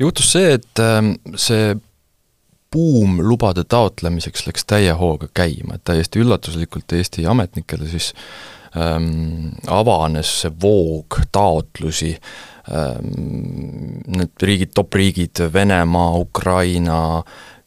Juhtus 0.00 0.32
see, 0.32 0.54
et 0.58 0.82
ähm, 0.82 1.14
see 1.36 1.74
buum 2.74 3.20
lubade 3.22 3.64
taotlemiseks 3.70 4.48
läks 4.48 4.66
täie 4.66 4.94
hooga 4.98 5.28
käima, 5.34 5.76
et 5.76 5.84
täiesti 5.86 6.22
üllatuslikult 6.24 6.92
Eesti 6.96 7.26
ametnikele 7.30 7.86
siis 7.90 8.10
ähm, 8.74 9.54
avanes 9.70 10.32
see 10.42 10.52
voog 10.62 11.20
taotlusi 11.32 12.16
ähm,, 12.74 14.02
need 14.10 14.42
riigid, 14.42 14.74
top 14.74 14.98
riigid, 14.98 15.44
Venemaa, 15.54 16.10
Ukraina, 16.24 16.98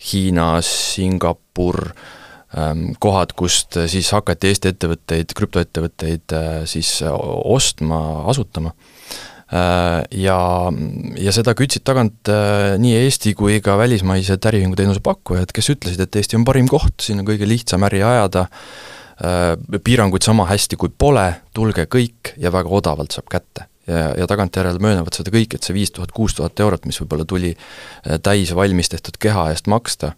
Hiina, 0.09 0.49
Singapur 0.61 1.85
ähm,, 1.87 2.91
kohad, 2.99 3.37
kust 3.39 3.79
siis 3.87 4.11
hakati 4.11 4.51
Eesti 4.51 4.75
ettevõtteid, 4.75 5.31
krüptoettevõtteid 5.39 6.35
äh, 6.35 6.53
siis 6.67 6.97
ostma, 7.07 8.03
asutama. 8.27 8.75
Äh, 8.75 8.96
ja, 9.47 10.37
ja 11.15 11.33
seda 11.35 11.53
kütsid 11.57 11.85
tagant 11.87 12.31
äh, 12.31 12.75
nii 12.81 12.97
Eesti 13.05 13.33
kui 13.37 13.61
ka 13.63 13.77
välismaised 13.79 14.43
äriühingu 14.49 14.75
teenuse 14.75 14.99
pakkujad, 15.03 15.53
kes 15.55 15.71
ütlesid, 15.71 16.03
et 16.03 16.19
Eesti 16.19 16.39
on 16.39 16.45
parim 16.47 16.67
koht, 16.71 16.97
siin 17.03 17.23
on 17.23 17.27
kõige 17.29 17.47
lihtsam 17.47 17.85
äri 17.87 18.03
ajada, 18.03 18.47
äh, 19.23 19.53
piiranguid 19.79 20.27
sama 20.27 20.49
hästi 20.51 20.79
kui 20.79 20.91
pole, 20.91 21.29
tulge 21.55 21.87
kõik 21.87 22.33
ja 22.37 22.51
väga 22.51 22.73
odavalt 22.81 23.15
saab 23.15 23.31
kätte. 23.31 23.69
Ja, 23.87 24.09
ja 24.19 24.25
tagantjärele 24.27 24.83
möönavad 24.83 25.15
seda 25.15 25.31
kõik, 25.31 25.55
et 25.55 25.63
see 25.63 25.71
viis 25.71 25.93
tuhat, 25.95 26.11
kuus 26.11 26.35
tuhat 26.35 26.59
eurot, 26.59 26.83
mis 26.83 26.97
võib-olla 26.99 27.23
tuli 27.23 27.53
täis 28.19 28.51
valmis 28.51 28.91
tehtud 28.91 29.15
keha 29.15 29.45
eest 29.53 29.71
maksta, 29.71 30.11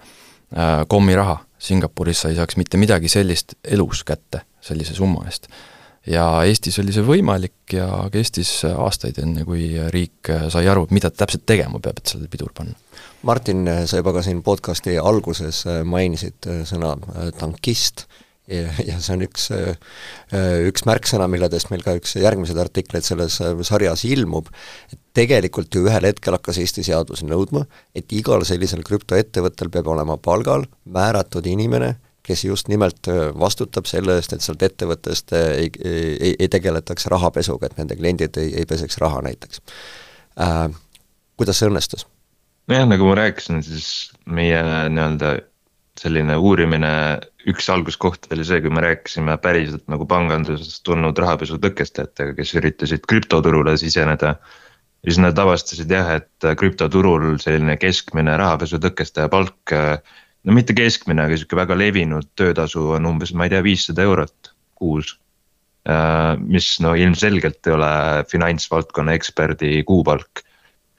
kommiraha, 0.89 1.35
Singapuris 1.61 2.23
sa 2.23 2.31
ei 2.31 2.39
saaks 2.39 2.57
mitte 2.57 2.79
midagi 2.81 3.11
sellist 3.13 3.53
elus 3.61 4.01
kätte 4.07 4.41
sellise 4.65 4.95
summa 4.97 5.27
eest 5.29 5.51
ja 6.07 6.25
Eestis 6.47 6.79
oli 6.79 6.93
see 6.95 7.05
võimalik 7.05 7.75
ja 7.75 7.87
kestis 8.13 8.51
aastaid, 8.69 9.19
enne 9.23 9.45
kui 9.47 9.73
riik 9.93 10.31
sai 10.53 10.69
aru, 10.71 10.87
mida 10.95 11.11
ta 11.11 11.25
täpselt 11.25 11.45
tegema 11.49 11.81
peab, 11.83 11.99
et 11.99 12.13
sellele 12.13 12.31
pidur 12.31 12.53
panna. 12.55 12.77
Martin, 13.27 13.67
sa 13.89 13.99
juba 13.99 14.13
ka 14.15 14.23
siin 14.23 14.39
podcasti 14.45 14.95
alguses 15.01 15.65
mainisid 15.83 16.47
sõna 16.69 16.95
tankist 17.39 18.05
ja, 18.49 18.69
ja 18.85 18.97
see 19.01 19.15
on 19.15 19.25
üks, 19.27 19.49
üks 20.69 20.85
märksõna, 20.89 21.27
milledest 21.31 21.71
meil 21.73 21.83
ka 21.85 21.95
üks 21.99 22.15
järgmised 22.19 22.57
artiklid 22.59 23.05
selles 23.05 23.39
sarjas 23.67 24.05
ilmub, 24.09 24.49
et 24.91 24.99
tegelikult 25.19 25.75
ju 25.75 25.85
ühel 25.87 26.09
hetkel 26.09 26.37
hakkas 26.37 26.61
Eesti 26.63 26.85
seadus 26.87 27.23
nõudma, 27.27 27.65
et 27.97 28.11
igal 28.15 28.45
sellisel 28.47 28.83
krüptoettevõttel 28.87 29.71
peab 29.73 29.91
olema 29.93 30.17
palgal 30.21 30.65
määratud 30.85 31.47
inimene, 31.49 31.95
kes 32.29 32.45
just 32.45 32.69
nimelt 32.69 33.09
vastutab 33.39 33.89
selle 33.89 34.19
eest, 34.19 34.35
et 34.37 34.45
sealt 34.45 34.61
ettevõttest 34.65 35.33
ei, 35.33 35.71
ei, 35.81 36.35
ei 36.37 36.51
tegeletaks 36.51 37.09
rahapesuga, 37.11 37.67
et 37.67 37.81
nende 37.81 37.97
kliendid 37.97 38.37
ei, 38.37 38.53
ei 38.61 38.69
peseks 38.69 39.01
raha 39.01 39.25
näiteks 39.25 39.65
äh,. 40.39 40.69
Kuidas 41.39 41.61
see 41.61 41.69
õnnestus? 41.71 42.05
nojah, 42.69 42.87
nagu 42.89 43.05
ma 43.07 43.15
rääkisin, 43.17 43.63
siis 43.65 44.11
meie 44.29 44.59
nii-öelda 44.93 45.37
selline 45.99 46.37
uurimine, 46.39 46.91
üks 47.49 47.67
alguskoht 47.73 48.29
oli 48.33 48.45
see, 48.47 48.61
kui 48.63 48.71
me 48.73 48.83
rääkisime 48.85 49.35
päriselt 49.43 49.85
nagu 49.91 50.05
pangandusest 50.09 50.83
tulnud 50.87 51.17
rahapesu 51.19 51.59
tõkestajatega, 51.61 52.35
kes 52.37 52.55
üritasid 52.59 53.05
krüptoturule 53.09 53.75
siseneda. 53.81 54.35
siis 55.03 55.19
nad 55.23 55.37
avastasid 55.39 55.91
jah, 55.91 56.09
et 56.19 56.47
krüptoturul 56.59 57.37
selline 57.39 57.77
keskmine 57.79 58.37
rahapesu 58.37 58.79
tõkestaja 58.83 59.29
palk. 59.31 59.75
No 60.47 60.55
mitte 60.55 60.75
keskmine, 60.77 61.25
aga 61.25 61.37
sihuke 61.37 61.57
väga 61.59 61.77
levinud 61.77 62.29
töötasu 62.39 62.85
on 62.97 63.09
umbes, 63.09 63.33
ma 63.33 63.47
ei 63.47 63.53
tea, 63.55 63.63
viissada 63.65 64.05
eurot 64.07 64.53
kuus. 64.79 65.17
mis 66.43 66.65
no 66.83 66.91
ilmselgelt 66.93 67.65
ei 67.65 67.73
ole 67.73 67.91
finantsvaldkonna 68.29 69.13
eksperdi 69.15 69.79
kuupalk 69.87 70.43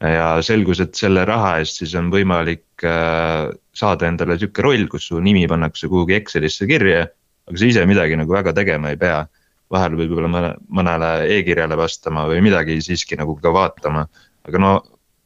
ja 0.01 0.29
selgus, 0.45 0.81
et 0.81 0.97
selle 0.97 1.25
raha 1.29 1.59
eest 1.61 1.83
siis 1.83 1.93
on 1.99 2.09
võimalik 2.13 2.85
äh, 2.89 3.51
saada 3.77 4.09
endale 4.09 4.39
sihuke 4.41 4.65
roll, 4.65 4.87
kus 4.91 5.11
su 5.11 5.21
nimi 5.21 5.45
pannakse 5.49 5.91
kuhugi 5.93 6.17
Excelisse 6.17 6.69
kirja. 6.69 7.07
aga 7.51 7.59
sa 7.59 7.67
ise 7.67 7.85
midagi 7.87 8.17
nagu 8.17 8.33
väga 8.33 8.55
tegema 8.57 8.91
ei 8.91 8.97
pea. 8.97 9.27
vahel 9.71 9.95
võib-olla 9.95 10.27
mõne, 10.27 10.49
mõnele 10.67 11.11
e-kirjale 11.31 11.77
vastama 11.79 12.25
või 12.27 12.41
midagi 12.43 12.81
siiski 12.83 13.15
nagu 13.17 13.37
ka 13.39 13.53
vaatama. 13.55 14.07
aga 14.49 14.59
no, 14.59 14.73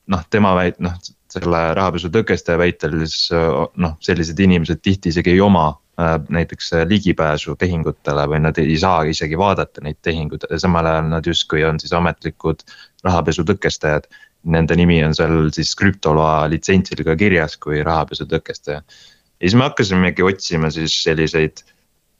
noh, 0.06 0.24
tema 0.30 0.52
väit-, 0.58 0.80
noh, 0.84 0.98
selle 1.34 1.62
rahapesu 1.74 2.10
tõkestaja 2.14 2.60
väitel 2.60 2.98
siis 3.04 3.30
noh, 3.76 3.96
sellised 4.04 4.38
inimesed 4.40 4.82
tihti 4.82 5.10
isegi 5.10 5.34
ei 5.34 5.40
oma 5.44 5.66
äh, 6.00 6.16
näiteks 6.28 6.72
ligipääsu 6.90 7.56
tehingutele 7.60 8.28
või 8.30 8.42
nad 8.46 8.58
ei 8.62 8.76
saa 8.80 9.02
isegi 9.10 9.38
vaadata 9.38 9.82
neid 9.84 9.98
tehinguid, 10.02 10.46
samal 10.62 10.86
ajal 10.90 11.10
nad 11.10 11.26
justkui 11.26 11.64
on 11.66 11.80
siis 11.82 11.92
ametlikud 11.96 12.62
rahapesu 13.04 13.44
tõkestajad 13.48 14.08
nende 14.44 14.76
nimi 14.76 14.98
on 15.04 15.14
seal 15.16 15.48
siis 15.54 15.72
krüptoloa 15.78 16.48
litsentsil 16.52 17.04
ka 17.06 17.16
kirjas 17.20 17.56
kui 17.60 17.82
rahapesu 17.84 18.26
tõkestaja. 18.28 18.82
ja 18.82 19.44
siis 19.44 19.56
me 19.56 19.68
hakkasimegi 19.68 20.22
otsima 20.22 20.70
siis 20.70 20.96
selliseid, 21.02 21.64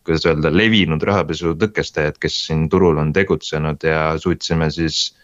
kuidas 0.04 0.26
öelda, 0.28 0.52
levinud 0.52 1.02
rahapesu 1.04 1.54
tõkestajaid, 1.60 2.18
kes 2.20 2.38
siin 2.48 2.68
turul 2.72 2.98
on 3.00 3.12
tegutsenud 3.12 3.84
ja 3.84 4.14
suutsime 4.20 4.70
siis 4.70 5.14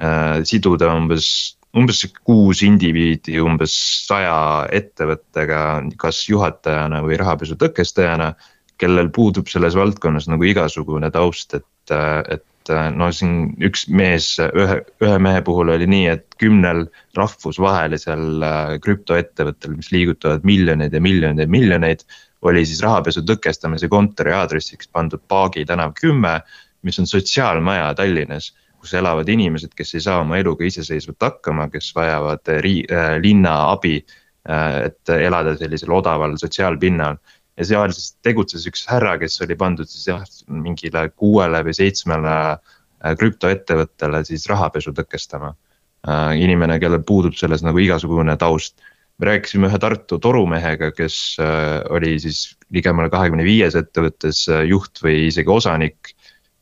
äh, 0.00 0.42
siduda 0.44 0.92
umbes, 0.94 1.58
umbes 1.76 2.02
kuus 2.24 2.62
indiviidi 2.64 3.40
umbes 3.42 3.72
saja 4.06 4.66
ettevõttega, 4.72 5.62
kas 6.00 6.22
juhatajana 6.28 7.02
või 7.04 7.18
rahapesu 7.20 7.58
tõkestajana 7.60 8.32
kellel 8.80 9.08
puudub 9.12 9.48
selles 9.48 9.76
valdkonnas 9.76 10.28
nagu 10.28 10.44
igasugune 10.48 11.10
taust, 11.12 11.54
et, 11.56 11.94
et 12.32 12.72
no 12.96 13.08
siin 13.14 13.54
üks 13.64 13.86
mees, 13.88 14.28
ühe, 14.42 14.78
ühe 15.04 15.18
mehe 15.22 15.42
puhul 15.46 15.70
oli 15.74 15.86
nii, 15.90 16.06
et 16.12 16.36
kümnel 16.40 16.86
rahvusvahelisel 17.16 18.44
äh, 18.44 18.76
krüptoettevõttel, 18.84 19.76
mis 19.78 19.92
liigutavad 19.94 20.46
miljoneid 20.48 20.94
ja 20.94 21.02
miljoneid 21.02 21.46
ja 21.46 21.52
miljoneid. 21.58 22.06
oli 22.46 22.66
siis 22.66 22.82
rahapesu 22.84 23.24
tõkestamise 23.26 23.88
kontori 23.88 24.32
aadressiks 24.32 24.88
pandud 24.92 25.22
Paagi 25.28 25.64
tänav 25.66 25.94
kümme, 25.98 26.40
mis 26.82 26.98
on 26.98 27.06
sotsiaalmaja 27.06 27.94
Tallinnas 27.94 28.52
kus 28.86 28.94
elavad 28.94 29.28
inimesed, 29.28 29.74
kes 29.74 29.96
ei 29.98 30.04
saa 30.04 30.20
oma 30.22 30.38
eluga 30.38 30.66
iseseisvalt 30.68 31.26
hakkama, 31.26 31.66
kes 31.72 31.90
vajavad 31.96 32.54
ri-, 32.62 32.86
äh, 32.86 33.16
linna 33.22 33.58
abi. 33.72 33.98
et 34.46 35.10
elada 35.10 35.56
sellisel 35.58 35.90
odaval 35.90 36.36
sotsiaalpinnal 36.38 37.16
ja 37.58 37.64
seal 37.66 37.90
siis 37.90 38.12
tegutses 38.22 38.62
üks 38.70 38.84
härra, 38.86 39.16
kes 39.18 39.40
oli 39.42 39.56
pandud 39.58 39.88
siis 39.90 40.04
jah, 40.06 40.20
mingile 40.46 41.08
kuuele 41.18 41.64
või 41.66 41.74
seitsmele 41.74 42.34
krüptoettevõttele 43.18 44.20
siis 44.28 44.46
rahapesu 44.46 44.94
tõkestama. 44.94 45.50
Inimene, 46.38 46.78
kellel 46.78 47.02
puudub 47.02 47.34
selles 47.34 47.66
nagu 47.66 47.82
igasugune 47.82 48.36
taust. 48.38 48.78
me 49.18 49.26
rääkisime 49.32 49.66
ühe 49.66 49.78
Tartu 49.82 50.20
torumehega, 50.22 50.92
kes 50.94 51.16
oli 51.90 52.14
siis 52.22 52.54
ligemale 52.70 53.10
kahekümne 53.10 53.42
viies 53.42 53.74
ettevõttes 53.74 54.46
juht 54.68 55.02
või 55.02 55.26
isegi 55.26 55.50
osanik 55.50 56.14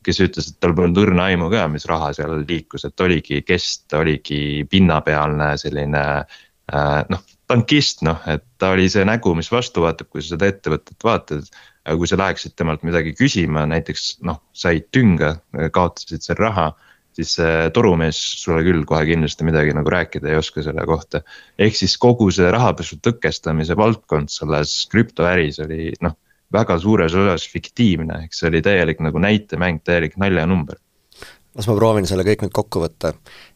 kes 0.05 0.21
ütles, 0.21 0.49
et 0.51 0.57
tal 0.61 0.75
polnud 0.77 0.99
õrna 1.01 1.29
aimu 1.31 1.49
ka, 1.53 1.65
mis 1.71 1.87
raha 1.89 2.11
seal 2.15 2.43
liikus, 2.47 2.85
et 2.87 3.01
oligi 3.01 3.41
kest, 3.45 3.87
oligi 3.97 4.65
pinnapealne 4.69 5.55
selline 5.61 6.03
noh, 7.09 7.23
tankist, 7.49 8.01
noh, 8.05 8.21
et 8.29 8.43
ta 8.61 8.71
oli 8.73 8.87
see 8.89 9.05
nägu, 9.05 9.35
mis 9.37 9.51
vastu 9.53 9.85
vaatab, 9.85 10.09
kui 10.09 10.23
sa 10.23 10.33
seda 10.35 10.49
ettevõtet 10.49 10.97
vaatad. 11.05 11.49
aga 11.85 11.99
kui 12.01 12.09
sa 12.09 12.17
läheksid 12.17 12.55
temalt 12.57 12.81
midagi 12.81 13.11
küsima, 13.13 13.67
näiteks 13.69 14.15
noh, 14.25 14.39
said 14.57 14.87
tünga, 14.95 15.35
kaotasid 15.71 16.25
seal 16.25 16.41
raha. 16.41 16.73
siis 17.15 17.29
see 17.37 17.69
torumees 17.71 18.17
sulle 18.41 18.59
küll 18.65 18.81
kohe 18.83 19.05
kindlasti 19.07 19.45
midagi 19.47 19.71
nagu 19.71 19.87
rääkida 19.87 20.27
ei 20.27 20.35
oska 20.35 20.63
selle 20.65 20.83
kohta. 20.85 21.21
ehk 21.59 21.75
siis 21.75 21.97
kogu 21.97 22.31
see 22.31 22.49
rahapesu 22.51 22.97
tõkestamise 22.97 23.77
valdkond 23.77 24.29
selles 24.29 24.87
krüptoäris 24.91 25.61
oli 25.63 25.93
noh, 26.01 26.17
väga 26.55 26.79
suures 26.81 27.13
osas 27.13 27.45
fiktiivne, 27.51 28.23
ehk 28.25 28.33
see 28.35 28.49
oli 28.49 28.63
täielik 28.65 29.03
nagu 29.03 29.21
näitemäng, 29.21 29.83
täielik 29.83 30.17
naljanumber 30.21 30.79
las 31.55 31.67
ma 31.69 31.75
proovin 31.77 32.07
selle 32.07 32.25
kõik 32.27 32.43
nüüd 32.43 32.55
kokku 32.55 32.81
võtta. 32.83 33.13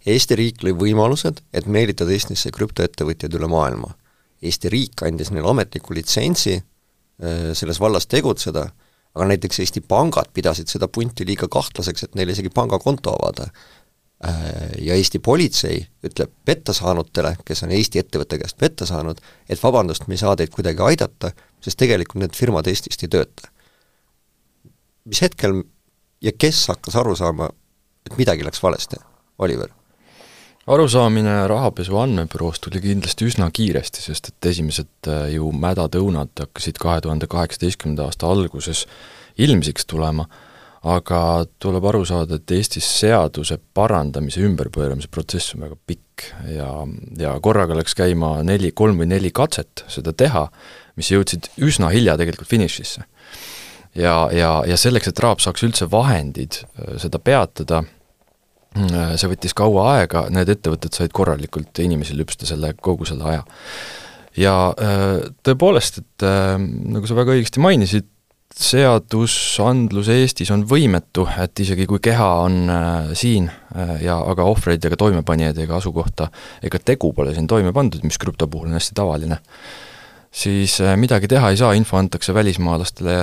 Eesti 0.08 0.38
riik 0.40 0.64
lõi 0.64 0.74
võimalused, 0.78 1.42
et 1.52 1.68
meelitada 1.68 2.14
Eestisse 2.16 2.52
krüptoettevõtjaid 2.56 3.36
üle 3.36 3.50
maailma. 3.52 3.92
Eesti 4.40 4.72
riik 4.72 5.04
andis 5.04 5.34
neile 5.36 5.52
ametliku 5.52 5.96
litsentsi 5.98 6.56
äh, 6.56 7.50
selles 7.58 7.82
vallas 7.84 8.08
tegutseda, 8.08 8.70
aga 9.16 9.28
näiteks 9.34 9.60
Eesti 9.66 9.84
pangad 9.84 10.32
pidasid 10.34 10.72
seda 10.72 10.88
punti 10.88 11.28
liiga 11.28 11.50
kahtlaseks, 11.52 12.08
et 12.08 12.16
neile 12.16 12.36
isegi 12.36 12.52
pangakonto 12.56 13.18
avada. 13.20 13.50
Äh, 14.28 14.72
ja 14.84 14.98
Eesti 15.00 15.20
politsei 15.24 15.78
ütleb 16.04 16.32
petta 16.46 16.74
saanutele, 16.76 17.38
kes 17.48 17.64
on 17.64 17.72
Eesti 17.72 18.02
ettevõtte 18.02 18.36
käest 18.42 18.58
petta 18.60 18.84
saanud, 18.86 19.22
et 19.48 19.62
vabandust, 19.64 20.10
me 20.10 20.18
ei 20.18 20.20
saa 20.20 20.36
teid 20.36 20.52
kuidagi 20.52 20.84
aidata, 20.84 21.32
sest 21.64 21.80
tegelikult 21.80 22.20
need 22.20 22.36
firmad 22.36 22.68
Eestist 22.68 23.06
ei 23.06 23.12
tööta. 23.16 23.48
mis 25.10 25.22
hetkel 25.24 25.64
ja 26.22 26.32
kes 26.36 26.68
hakkas 26.68 27.00
aru 27.00 27.16
saama, 27.16 27.48
et 28.06 28.18
midagi 28.20 28.44
läks 28.44 28.60
valesti, 28.64 29.00
Oliver? 29.40 29.72
arusaamine 30.68 31.48
rahapesu 31.48 31.98
andmebüroost 31.98 32.62
tuli 32.62 32.82
kindlasti 32.84 33.26
üsna 33.26 33.48
kiiresti, 33.56 34.04
sest 34.04 34.28
et 34.34 34.50
esimesed 34.52 35.08
äh, 35.08 35.32
ju 35.38 35.48
mädad 35.56 35.96
õunad 35.96 36.36
hakkasid 36.44 36.78
kahe 36.82 37.00
tuhande 37.02 37.32
kaheksateistkümnenda 37.32 38.10
aasta 38.10 38.28
alguses 38.28 38.84
ilmsiks 39.38 39.88
tulema, 39.88 40.28
aga 40.88 41.22
tuleb 41.60 41.86
aru 41.92 42.06
saada, 42.08 42.40
et 42.40 42.52
Eestis 42.56 42.88
seaduse 43.02 43.60
parandamise, 43.76 44.42
ümberpööramise 44.48 45.12
protsess 45.12 45.56
on 45.56 45.66
väga 45.68 45.76
pikk 45.90 46.30
ja, 46.54 46.70
ja 47.20 47.36
korraga 47.44 47.76
läks 47.76 47.98
käima 48.00 48.38
neli, 48.48 48.72
kolm 48.72 49.02
või 49.02 49.10
neli 49.12 49.32
katset 49.36 49.84
seda 49.92 50.14
teha, 50.16 50.46
mis 51.00 51.12
jõudsid 51.12 51.52
üsna 51.68 51.92
hilja 51.92 52.16
tegelikult 52.20 52.48
finišisse 52.48 53.04
ja, 53.96 54.30
ja, 54.34 54.52
ja 54.68 54.78
selleks, 54.78 55.10
et 55.10 55.22
Raab 55.24 55.42
saaks 55.44 55.64
üldse 55.66 55.90
vahendid 55.92 56.62
äh, 56.62 56.94
seda 57.02 57.22
peatada, 57.24 57.82
äh, 58.78 59.16
see 59.20 59.32
võttis 59.32 59.56
kaua 59.58 59.88
aega, 59.96 60.28
need 60.34 60.52
ettevõtted 60.54 60.96
said 60.96 61.16
korralikult 61.16 61.82
inimesi 61.84 62.18
lüpsta 62.18 62.50
selle, 62.50 62.74
kogu 62.80 63.08
selle 63.10 63.28
aja. 63.34 63.44
ja 64.38 64.56
äh, 64.72 65.10
tõepoolest, 65.46 66.02
et 66.04 66.28
nagu 66.60 67.08
sa 67.08 67.18
väga 67.18 67.38
õigesti 67.38 67.64
mainisid, 67.64 68.10
seadusandlus 68.56 70.10
Eestis 70.14 70.50
on 70.52 70.64
võimetu, 70.68 71.28
et 71.42 71.60
isegi 71.62 71.86
kui 71.90 72.02
keha 72.04 72.30
on 72.46 72.72
äh, 72.74 73.12
siin 73.18 73.50
äh, 73.50 74.00
ja 74.04 74.18
aga 74.32 74.48
ohvreid 74.50 74.86
ega 74.86 74.98
toimepanijaid 75.00 75.62
ega 75.64 75.78
asukohta 75.78 76.32
ega 76.66 76.82
tegu 76.82 77.14
pole 77.14 77.36
siin 77.36 77.48
toime 77.48 77.74
pandud, 77.76 78.04
mis 78.04 78.18
krüpto 78.22 78.50
puhul 78.50 78.72
on 78.72 78.80
hästi 78.80 78.98
tavaline 78.98 79.40
siis 80.32 80.80
äh, 80.82 80.96
midagi 80.98 81.30
teha 81.30 81.50
ei 81.50 81.58
saa, 81.58 81.74
info 81.78 81.98
antakse 81.98 82.34
välismaalastele, 82.34 83.16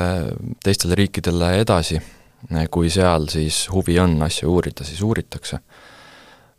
teistele 0.64 0.98
riikidele 0.98 1.56
edasi, 1.60 2.00
kui 2.70 2.90
seal 2.90 3.28
siis 3.32 3.64
huvi 3.72 3.98
on 4.02 4.20
asja 4.22 4.48
uurida, 4.50 4.84
siis 4.84 5.02
uuritakse. 5.02 5.58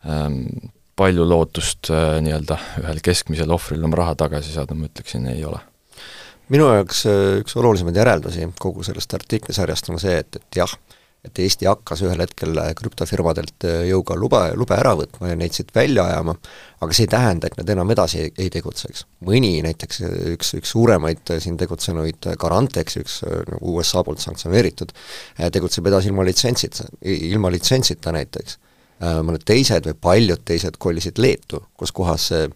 Ähm, 0.08 0.44
palju 0.98 1.28
lootust 1.30 1.92
äh, 1.94 2.18
nii-öelda 2.26 2.58
ühel 2.84 3.02
keskmisel 3.06 3.52
ohvril 3.54 3.84
oma 3.86 4.00
raha 4.00 4.16
tagasi 4.26 4.56
saada, 4.56 4.76
ma 4.76 4.90
ütleksin, 4.90 5.28
ei 5.30 5.44
ole 5.46 5.60
minu 6.54 6.70
jaoks 6.72 7.06
äh, 7.10 7.24
üks 7.42 7.58
olulisemaid 7.60 7.98
järeldusi 8.00 8.48
kogu 8.60 8.86
sellest 8.88 9.14
artiklisarjast 9.18 9.92
on 9.94 10.00
see, 10.02 10.18
et, 10.24 10.40
et 10.40 10.62
jah, 10.62 10.74
et 11.28 11.40
Eesti 11.44 11.68
hakkas 11.68 12.02
ühel 12.06 12.22
hetkel 12.24 12.60
krüptofirmadelt 12.78 13.66
äh, 13.68 13.80
jõuga 13.90 14.16
lube, 14.20 14.40
lube 14.60 14.76
ära 14.78 14.94
võtma 14.98 15.32
ja 15.32 15.38
neid 15.40 15.56
siit 15.56 15.74
välja 15.76 16.06
ajama, 16.08 16.38
aga 16.84 16.96
see 16.96 17.08
ei 17.08 17.12
tähenda, 17.12 17.50
et 17.50 17.58
nad 17.60 17.72
enam 17.74 17.92
edasi 17.94 18.24
ei, 18.28 18.50
tegutseks. 18.54 19.06
mõni 19.28 19.56
näiteks, 19.66 20.02
äh, 20.08 20.16
üks, 20.36 20.54
üks 20.60 20.74
suuremaid 20.76 21.34
äh, 21.34 21.42
siin 21.44 21.58
tegutsenuid, 21.60 22.30
Garantex, 22.40 23.00
üks 23.02 23.20
nagu 23.26 23.76
USA 23.76 24.04
poolt 24.08 24.24
sanktsioneeritud, 24.24 24.94
tegutseb 25.54 25.92
edasi 25.92 26.12
ilma 26.12 26.26
litsentsita, 26.28 26.88
ilma 27.02 27.52
litsentsita 27.54 28.14
näiteks. 28.16 28.60
Mõned 29.00 29.44
teised 29.46 29.86
või 29.86 29.96
paljud 30.02 30.42
teised 30.46 30.78
kolisid 30.82 31.20
Leetu, 31.22 31.62
kus 31.78 31.92
kohas 31.94 32.28
see 32.32 32.48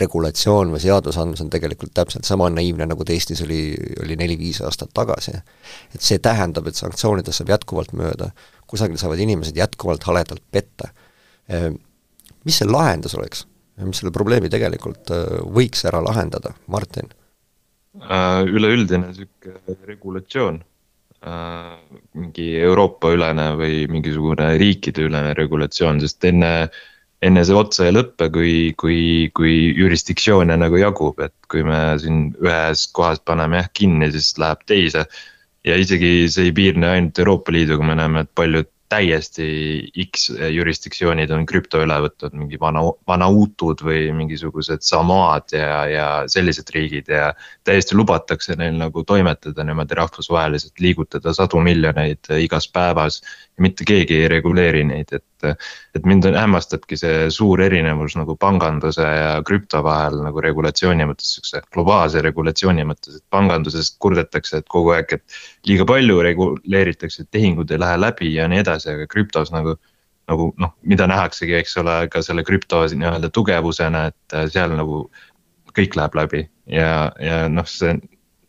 regulatsioon 0.00 0.72
või 0.72 0.80
seadusandlus 0.80 1.42
on 1.44 1.50
tegelikult 1.52 1.92
täpselt 1.94 2.24
sama 2.24 2.48
naiivne, 2.50 2.86
nagu 2.88 3.04
ta 3.04 3.12
Eestis 3.12 3.42
oli, 3.44 3.74
oli 4.04 4.16
neli-viis 4.16 4.62
aastat 4.64 4.92
tagasi. 4.94 5.34
et 5.94 6.00
see 6.00 6.18
tähendab, 6.18 6.66
et 6.66 6.78
sanktsioonidest 6.80 7.42
saab 7.42 7.52
jätkuvalt 7.52 7.92
mööda, 7.92 8.30
kusagil 8.66 8.96
saavad 8.96 9.20
inimesed 9.20 9.56
jätkuvalt 9.56 10.04
haledalt 10.08 10.42
petta. 10.50 10.88
Ehm, 11.48 11.76
mis 12.44 12.58
see 12.58 12.68
lahendus 12.68 13.14
oleks? 13.14 13.46
mis 13.82 13.98
selle 13.98 14.12
probleemi 14.14 14.50
tegelikult 14.52 15.10
äh, 15.10 15.40
võiks 15.48 15.80
ära 15.88 16.02
lahendada, 16.04 16.52
Martin? 16.70 17.08
Äh, 17.98 18.44
üleüldine 18.46 19.08
niisugune 19.08 19.76
regulatsioon 19.88 20.60
äh, 21.26 21.74
mingi 22.14 22.48
Euroopa-ülene 22.60 23.52
või 23.58 23.84
mingisugune 23.90 24.52
riikideülene 24.60 25.36
regulatsioon, 25.38 26.00
sest 26.04 26.24
enne 26.30 26.52
enne 27.22 27.44
see 27.46 27.54
otsa 27.56 27.86
ei 27.86 27.94
lõppe, 27.94 28.28
kui, 28.34 28.54
kui, 28.78 29.30
kui 29.36 29.54
jurisdiktsioone 29.78 30.56
nagu 30.58 30.78
jagub, 30.80 31.20
et 31.22 31.34
kui 31.50 31.62
me 31.66 31.78
siin 32.02 32.32
ühes 32.42 32.88
kohas 32.96 33.22
paneme 33.24 33.60
jah 33.60 33.70
kinni, 33.78 34.10
siis 34.14 34.32
läheb 34.42 34.64
teise. 34.66 35.06
ja 35.62 35.76
isegi 35.78 36.26
see 36.26 36.48
ei 36.48 36.52
piirne 36.56 36.88
ainult 36.90 37.18
Euroopa 37.22 37.52
Liiduga, 37.54 37.86
me 37.86 37.94
näeme, 37.94 38.24
et 38.24 38.30
paljud 38.34 38.66
täiesti 38.92 39.46
X 40.04 40.28
jurisdiktsioonid 40.52 41.32
on 41.32 41.46
krüpto 41.48 41.80
üle 41.84 41.96
võtnud, 42.04 42.34
mingi 42.36 42.60
vana, 42.60 42.84
Vanautud 43.08 43.80
või 43.86 44.04
mingisugused 44.16 44.84
Samoad 44.84 45.54
ja, 45.56 45.82
ja 45.88 46.06
sellised 46.30 46.70
riigid 46.74 47.08
ja. 47.12 47.32
täiesti 47.64 47.96
lubatakse 47.96 48.56
neil 48.60 48.76
nagu 48.80 49.04
toimetada 49.08 49.64
niimoodi 49.64 49.96
rahvusvaheliselt, 49.98 50.76
liigutada 50.84 51.34
sadu 51.36 51.62
miljoneid 51.64 52.32
igas 52.42 52.68
päevas. 52.68 53.22
mitte 53.58 53.84
keegi 53.86 54.22
ei 54.22 54.28
reguleeri 54.32 54.84
neid, 54.84 55.12
et 55.12 55.24
et, 55.48 55.68
et 55.96 56.08
mind 56.08 56.26
hämmastabki 56.36 56.98
see 57.00 57.28
suur 57.34 57.62
erinevus 57.64 58.16
nagu 58.18 58.36
panganduse 58.40 59.06
ja 59.06 59.32
krüpto 59.46 59.82
vahel 59.84 60.20
nagu 60.24 60.44
regulatsiooni 60.44 61.06
mõttes, 61.08 61.34
sihukese 61.36 61.62
globaalse 61.74 62.22
regulatsiooni 62.24 62.86
mõttes, 62.88 63.20
et 63.20 63.24
panganduses 63.32 63.92
kurdetakse, 64.02 64.62
et 64.62 64.68
kogu 64.72 64.94
aeg, 64.96 65.18
et. 65.18 65.40
liiga 65.68 65.86
palju 65.88 66.20
reguleeritakse, 66.24 67.22
et 67.22 67.30
tehingud 67.34 67.70
ei 67.70 67.80
lähe 67.82 67.98
läbi 68.00 68.34
ja 68.34 68.48
nii 68.50 68.62
edasi, 68.64 68.92
aga 68.94 69.08
krüptos 69.10 69.52
nagu 69.54 69.78
nagu 70.30 70.52
noh, 70.62 70.70
mida 70.86 71.06
nähaksegi, 71.10 71.56
eks 71.58 71.76
ole, 71.82 71.96
ka 72.08 72.22
selle 72.22 72.44
krüpto 72.46 72.84
nii-öelda 72.86 73.28
tugevusena, 73.34 74.06
et 74.12 74.36
seal 74.54 74.70
nagu 74.78 75.02
kõik 75.76 75.96
läheb 75.98 76.14
läbi 76.16 76.42
ja, 76.70 77.10
ja 77.20 77.48
noh, 77.50 77.66
see 77.68 77.96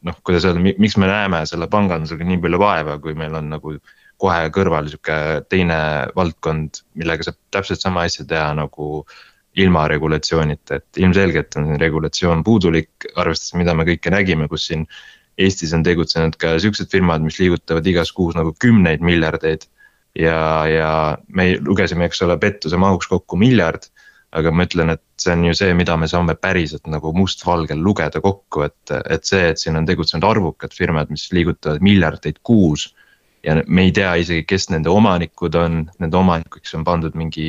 noh, 0.04 0.18
kuidas 0.28 0.46
öelda, 0.48 0.62
miks 0.62 0.98
me 1.00 1.10
näeme 1.10 1.44
selle 1.50 1.68
pangandusega 1.72 2.28
nii 2.28 2.42
palju 2.44 2.60
vaeva, 2.62 2.98
kui 3.04 3.16
meil 3.18 3.36
on 3.40 3.50
nagu 3.56 3.76
kohe 4.22 4.50
kõrval 4.56 4.88
sihuke 4.92 5.16
teine 5.52 5.78
valdkond, 6.16 6.84
millega 7.00 7.28
saab 7.28 7.40
täpselt 7.54 7.84
sama 7.84 8.06
asja 8.08 8.26
teha 8.28 8.52
nagu 8.58 9.04
ilma 9.60 9.86
regulatsioonita, 9.92 10.80
et 10.80 11.02
ilmselgelt 11.04 11.58
on 11.60 11.76
regulatsioon 11.82 12.44
puudulik, 12.46 13.08
arvestades, 13.14 13.54
mida 13.60 13.76
me 13.78 13.86
kõike 13.90 14.14
nägime, 14.14 14.50
kus 14.52 14.70
siin. 14.72 14.88
Eestis 15.34 15.72
on 15.74 15.82
tegutsenud 15.82 16.36
ka 16.38 16.52
siuksed 16.62 16.92
firmad, 16.92 17.24
mis 17.26 17.40
liigutavad 17.42 17.88
igas 17.90 18.12
kuus 18.14 18.36
nagu 18.38 18.52
kümneid 18.62 19.02
miljardeid. 19.02 19.66
ja, 20.14 20.66
ja 20.70 21.18
me 21.28 21.58
lugesime, 21.58 22.06
eks 22.06 22.22
ole, 22.22 22.38
pettuse 22.38 22.78
mahuks 22.78 23.10
kokku 23.10 23.38
miljard. 23.38 23.90
aga 24.34 24.50
ma 24.50 24.66
ütlen, 24.66 24.90
et 24.90 25.02
see 25.22 25.34
on 25.34 25.44
ju 25.46 25.54
see, 25.54 25.74
mida 25.78 25.94
me 25.98 26.08
saame 26.10 26.34
päriselt 26.34 26.88
nagu 26.90 27.12
mustvalgel 27.14 27.78
lugeda 27.78 28.22
kokku, 28.22 28.64
et, 28.66 28.94
et 29.10 29.26
see, 29.26 29.50
et 29.50 29.62
siin 29.62 29.78
on 29.78 29.86
tegutsenud 29.86 30.26
arvukad 30.26 30.74
firmad, 30.74 31.10
mis 31.14 31.28
liigutavad 31.34 31.82
miljardeid 31.86 32.40
kuus 32.42 32.88
ja 33.44 33.58
me 33.68 33.88
ei 33.88 33.92
tea 33.96 34.14
isegi, 34.22 34.46
kes 34.48 34.70
nende 34.72 34.92
omanikud 34.92 35.56
on, 35.60 35.84
nende 36.00 36.20
omanikuks 36.20 36.76
on 36.78 36.86
pandud 36.88 37.18
mingi 37.20 37.48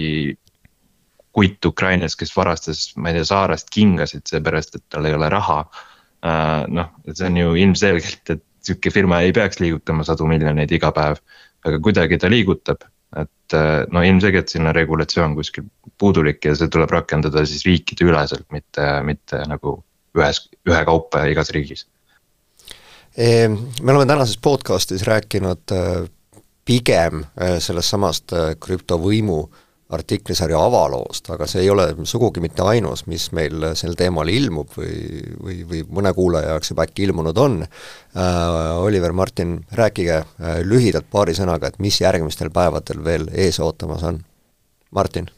kutt 1.34 1.66
Ukrainas, 1.66 2.14
kes 2.18 2.32
varastas, 2.36 2.86
ma 2.96 3.10
ei 3.10 3.18
tea, 3.18 3.28
saarest 3.30 3.70
kingasid, 3.74 4.26
seepärast 4.30 4.78
et 4.78 4.84
tal 4.92 5.06
ei 5.08 5.16
ole 5.16 5.28
raha. 5.32 5.60
Äh, 6.24 6.64
noh, 6.70 6.92
see 7.10 7.28
on 7.28 7.38
ju 7.40 7.54
ilmselgelt, 7.66 8.34
et 8.36 8.44
sihuke 8.64 8.92
firma 8.94 9.20
ei 9.24 9.34
peaks 9.36 9.60
liigutama 9.60 10.06
sadu 10.06 10.28
miljoneid 10.30 10.72
iga 10.72 10.92
päev, 10.94 11.18
aga 11.66 11.80
kuidagi 11.82 12.20
ta 12.20 12.30
liigutab. 12.32 12.90
et 13.14 13.54
äh, 13.54 13.84
no 13.94 14.00
ilmselgelt 14.02 14.50
siin 14.50 14.66
on 14.66 14.74
regulatsioon 14.74 15.36
kuskil 15.38 15.68
puudulik 16.02 16.42
ja 16.44 16.56
see 16.58 16.66
tuleb 16.66 16.90
rakendada 16.90 17.44
siis 17.46 17.62
riikide 17.62 18.08
üleselt, 18.08 18.46
mitte, 18.50 18.88
mitte 19.06 19.38
nagu 19.46 19.76
ühes, 20.18 20.40
ühekaupa 20.66 21.22
igas 21.30 21.52
riigis 21.54 21.84
me 23.16 23.92
oleme 23.92 24.06
tänases 24.06 24.38
podcastis 24.38 25.02
rääkinud 25.02 25.72
äh, 25.72 26.08
pigem 26.64 27.24
äh, 27.24 27.58
sellest 27.58 27.92
samast 27.94 28.32
äh, 28.32 28.54
krüptovõimu 28.60 29.44
artiklisarja 29.94 30.58
avaloost, 30.58 31.28
aga 31.30 31.46
see 31.46 31.62
ei 31.62 31.70
ole 31.70 31.84
sugugi 32.08 32.40
mitte 32.42 32.64
ainus, 32.66 33.04
mis 33.06 33.28
meil 33.36 33.68
sel 33.78 33.94
teemal 33.94 34.28
ilmub 34.32 34.72
või, 34.74 34.96
või, 35.44 35.58
või 35.68 35.82
mõne 36.00 36.14
kuulaja 36.16 36.54
jaoks 36.54 36.72
juba 36.72 36.88
äkki 36.88 37.04
ilmunud 37.06 37.38
on 37.38 37.60
äh,. 37.62 38.82
Oliver, 38.84 39.12
Martin, 39.12 39.60
rääkige 39.72 40.16
äh, 40.16 40.58
lühidalt 40.64 41.06
paari 41.10 41.36
sõnaga, 41.36 41.70
et 41.70 41.78
mis 41.78 42.00
järgmistel 42.00 42.50
päevadel 42.50 43.04
veel 43.04 43.28
ees 43.32 43.60
ootamas 43.60 44.02
on. 44.02 44.22
Martin 44.90 45.30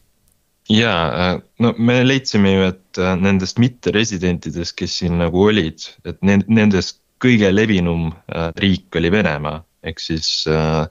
jaa, 0.70 1.36
no 1.62 1.74
me 1.78 2.00
leidsime 2.06 2.52
ju, 2.52 2.70
et 2.72 3.00
nendest 3.20 3.60
mitteresidentidest, 3.62 4.74
kes 4.78 4.98
siin 5.02 5.18
nagu 5.20 5.44
olid, 5.46 5.84
et 6.08 6.18
nendest 6.24 7.02
kõige 7.22 7.50
levinum 7.54 8.10
äh, 8.12 8.50
riik 8.60 8.96
oli 8.98 9.10
Venemaa, 9.12 9.60
ehk 9.86 10.02
siis 10.02 10.28
äh, 10.50 10.86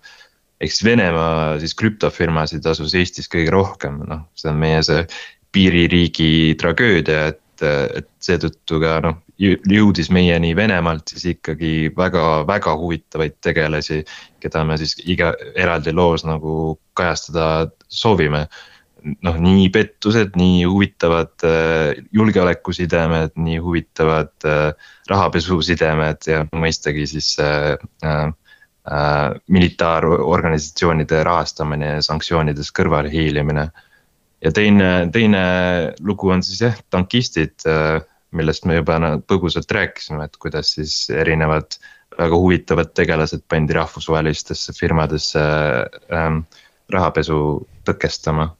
eks 0.62 0.84
Venemaa 0.86 1.56
siis 1.62 1.76
krüptofirmasid 1.78 2.66
asus 2.70 2.96
Eestis 2.98 3.30
kõige 3.32 3.54
rohkem, 3.54 4.02
noh, 4.10 4.28
see 4.38 4.52
on 4.52 4.62
meie 4.62 4.82
see 4.86 5.06
piiririigi 5.56 6.56
tragöödia, 6.60 7.30
et, 7.32 7.64
et 7.64 8.10
seetõttu 8.24 8.82
ka 8.84 8.98
noh, 9.06 9.22
jõudis 9.40 10.10
meieni 10.16 10.54
Venemaalt 10.56 11.12
siis 11.12 11.26
ikkagi 11.36 11.92
väga-väga 11.96 12.76
huvitavaid 12.80 13.36
tegelasi, 13.44 14.04
keda 14.44 14.64
me 14.68 14.78
siis 14.80 14.96
iga 15.04 15.34
eraldi 15.56 15.94
loos 15.96 16.24
nagu 16.28 16.78
kajastada 16.96 17.68
soovime 17.88 18.46
noh, 19.06 19.38
nii 19.42 19.68
pettused, 19.74 20.36
nii 20.40 20.64
huvitavad 20.70 21.46
äh, 21.46 22.06
julgeolekusidemed, 22.16 23.36
nii 23.42 23.60
huvitavad 23.64 24.48
äh, 24.48 24.90
rahapesusidemed 25.10 26.30
ja 26.30 26.44
mõistagi 26.54 27.06
siis 27.10 27.36
äh, 27.42 27.78
militaarorganisatsioonide 29.50 31.24
rahastamine 31.26 31.88
ja 31.96 32.02
sanktsioonidest 32.06 32.70
kõrvalehiilimine. 32.78 33.64
ja 34.46 34.52
teine, 34.54 34.90
teine 35.14 35.42
lugu 36.06 36.30
on 36.30 36.44
siis 36.46 36.60
jah, 36.62 36.76
tankistid, 36.94 37.66
millest 38.30 38.68
me 38.70 38.76
juba 38.78 39.00
põgusalt 39.26 39.74
rääkisime, 39.74 40.28
et 40.30 40.38
kuidas 40.38 40.76
siis 40.78 41.10
erinevad 41.10 41.80
väga 42.20 42.38
huvitavad 42.38 42.94
tegelased 42.94 43.42
pandi 43.50 43.74
rahvusvahelistesse 43.74 44.78
firmadesse 44.78 45.42
ähm, 46.14 46.44
rahapesu 46.94 47.40
tõkestama 47.90 48.52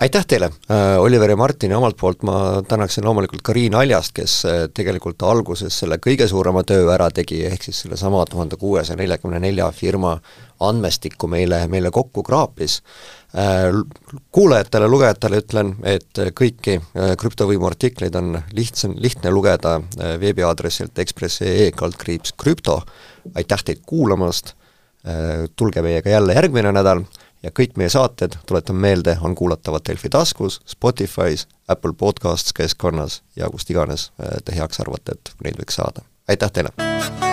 aitäh 0.00 0.24
teile, 0.26 0.50
äh, 0.70 1.00
Oliver 1.00 1.30
ja 1.30 1.36
Martin 1.36 1.70
ja 1.70 1.78
omalt 1.78 1.96
poolt 1.96 2.22
ma 2.22 2.62
tänaksin 2.68 3.04
loomulikult 3.04 3.42
ka 3.42 3.52
Riin 3.52 3.74
Aljast, 3.74 4.12
kes 4.16 4.36
äh, 4.48 4.60
tegelikult 4.74 5.22
alguses 5.22 5.78
selle 5.78 5.98
kõige 6.02 6.28
suurema 6.28 6.64
töö 6.66 6.86
ära 6.94 7.10
tegi, 7.10 7.42
ehk 7.46 7.66
siis 7.66 7.82
sellesama 7.84 8.24
tuhande 8.30 8.56
kuuesaja 8.60 8.96
neljakümne 9.00 9.40
nelja 9.42 9.70
firma 9.76 10.16
andmestikku 10.62 11.26
meile, 11.26 11.64
meile 11.68 11.90
kokku 11.90 12.22
kraapis. 12.22 12.80
Äh, 13.36 13.68
kuulajatele, 14.32 14.88
lugejatele 14.88 15.42
ütlen, 15.42 15.74
et 15.82 16.22
kõiki 16.38 16.78
krüptovõimu 17.18 17.68
artikleid 17.68 18.16
on 18.18 18.36
lihtsam, 18.56 18.96
lihtne 18.96 19.30
lugeda 19.30 19.78
veebiaadressilt 20.20 20.98
ekspress.ee 21.04 21.70
kaldkriips 21.76 22.34
krüpto, 22.38 22.80
aitäh 23.34 23.64
teid 23.64 23.86
kuulamast, 23.86 24.54
tulge 25.58 25.82
meiega 25.82 26.12
jälle 26.12 26.34
järgmine 26.36 26.70
nädal 26.72 27.00
ja 27.42 27.50
kõik 27.50 27.76
meie 27.76 27.90
saated, 27.92 28.38
tuletan 28.46 28.76
meelde, 28.76 29.16
on 29.20 29.34
kuulatavad 29.34 29.84
Delfi 29.88 30.08
taskus, 30.08 30.60
Spotify's, 30.68 31.46
Apple 31.68 31.92
Podcasts 31.98 32.52
keskkonnas 32.52 33.22
ja 33.36 33.50
kust 33.50 33.70
iganes 33.70 34.10
äh, 34.20 34.38
te 34.44 34.56
heaks 34.56 34.80
arvate, 34.80 35.18
et 35.18 35.34
neid 35.44 35.60
võiks 35.60 35.80
saada. 35.80 36.06
aitäh 36.28 36.50
teile! 36.50 37.31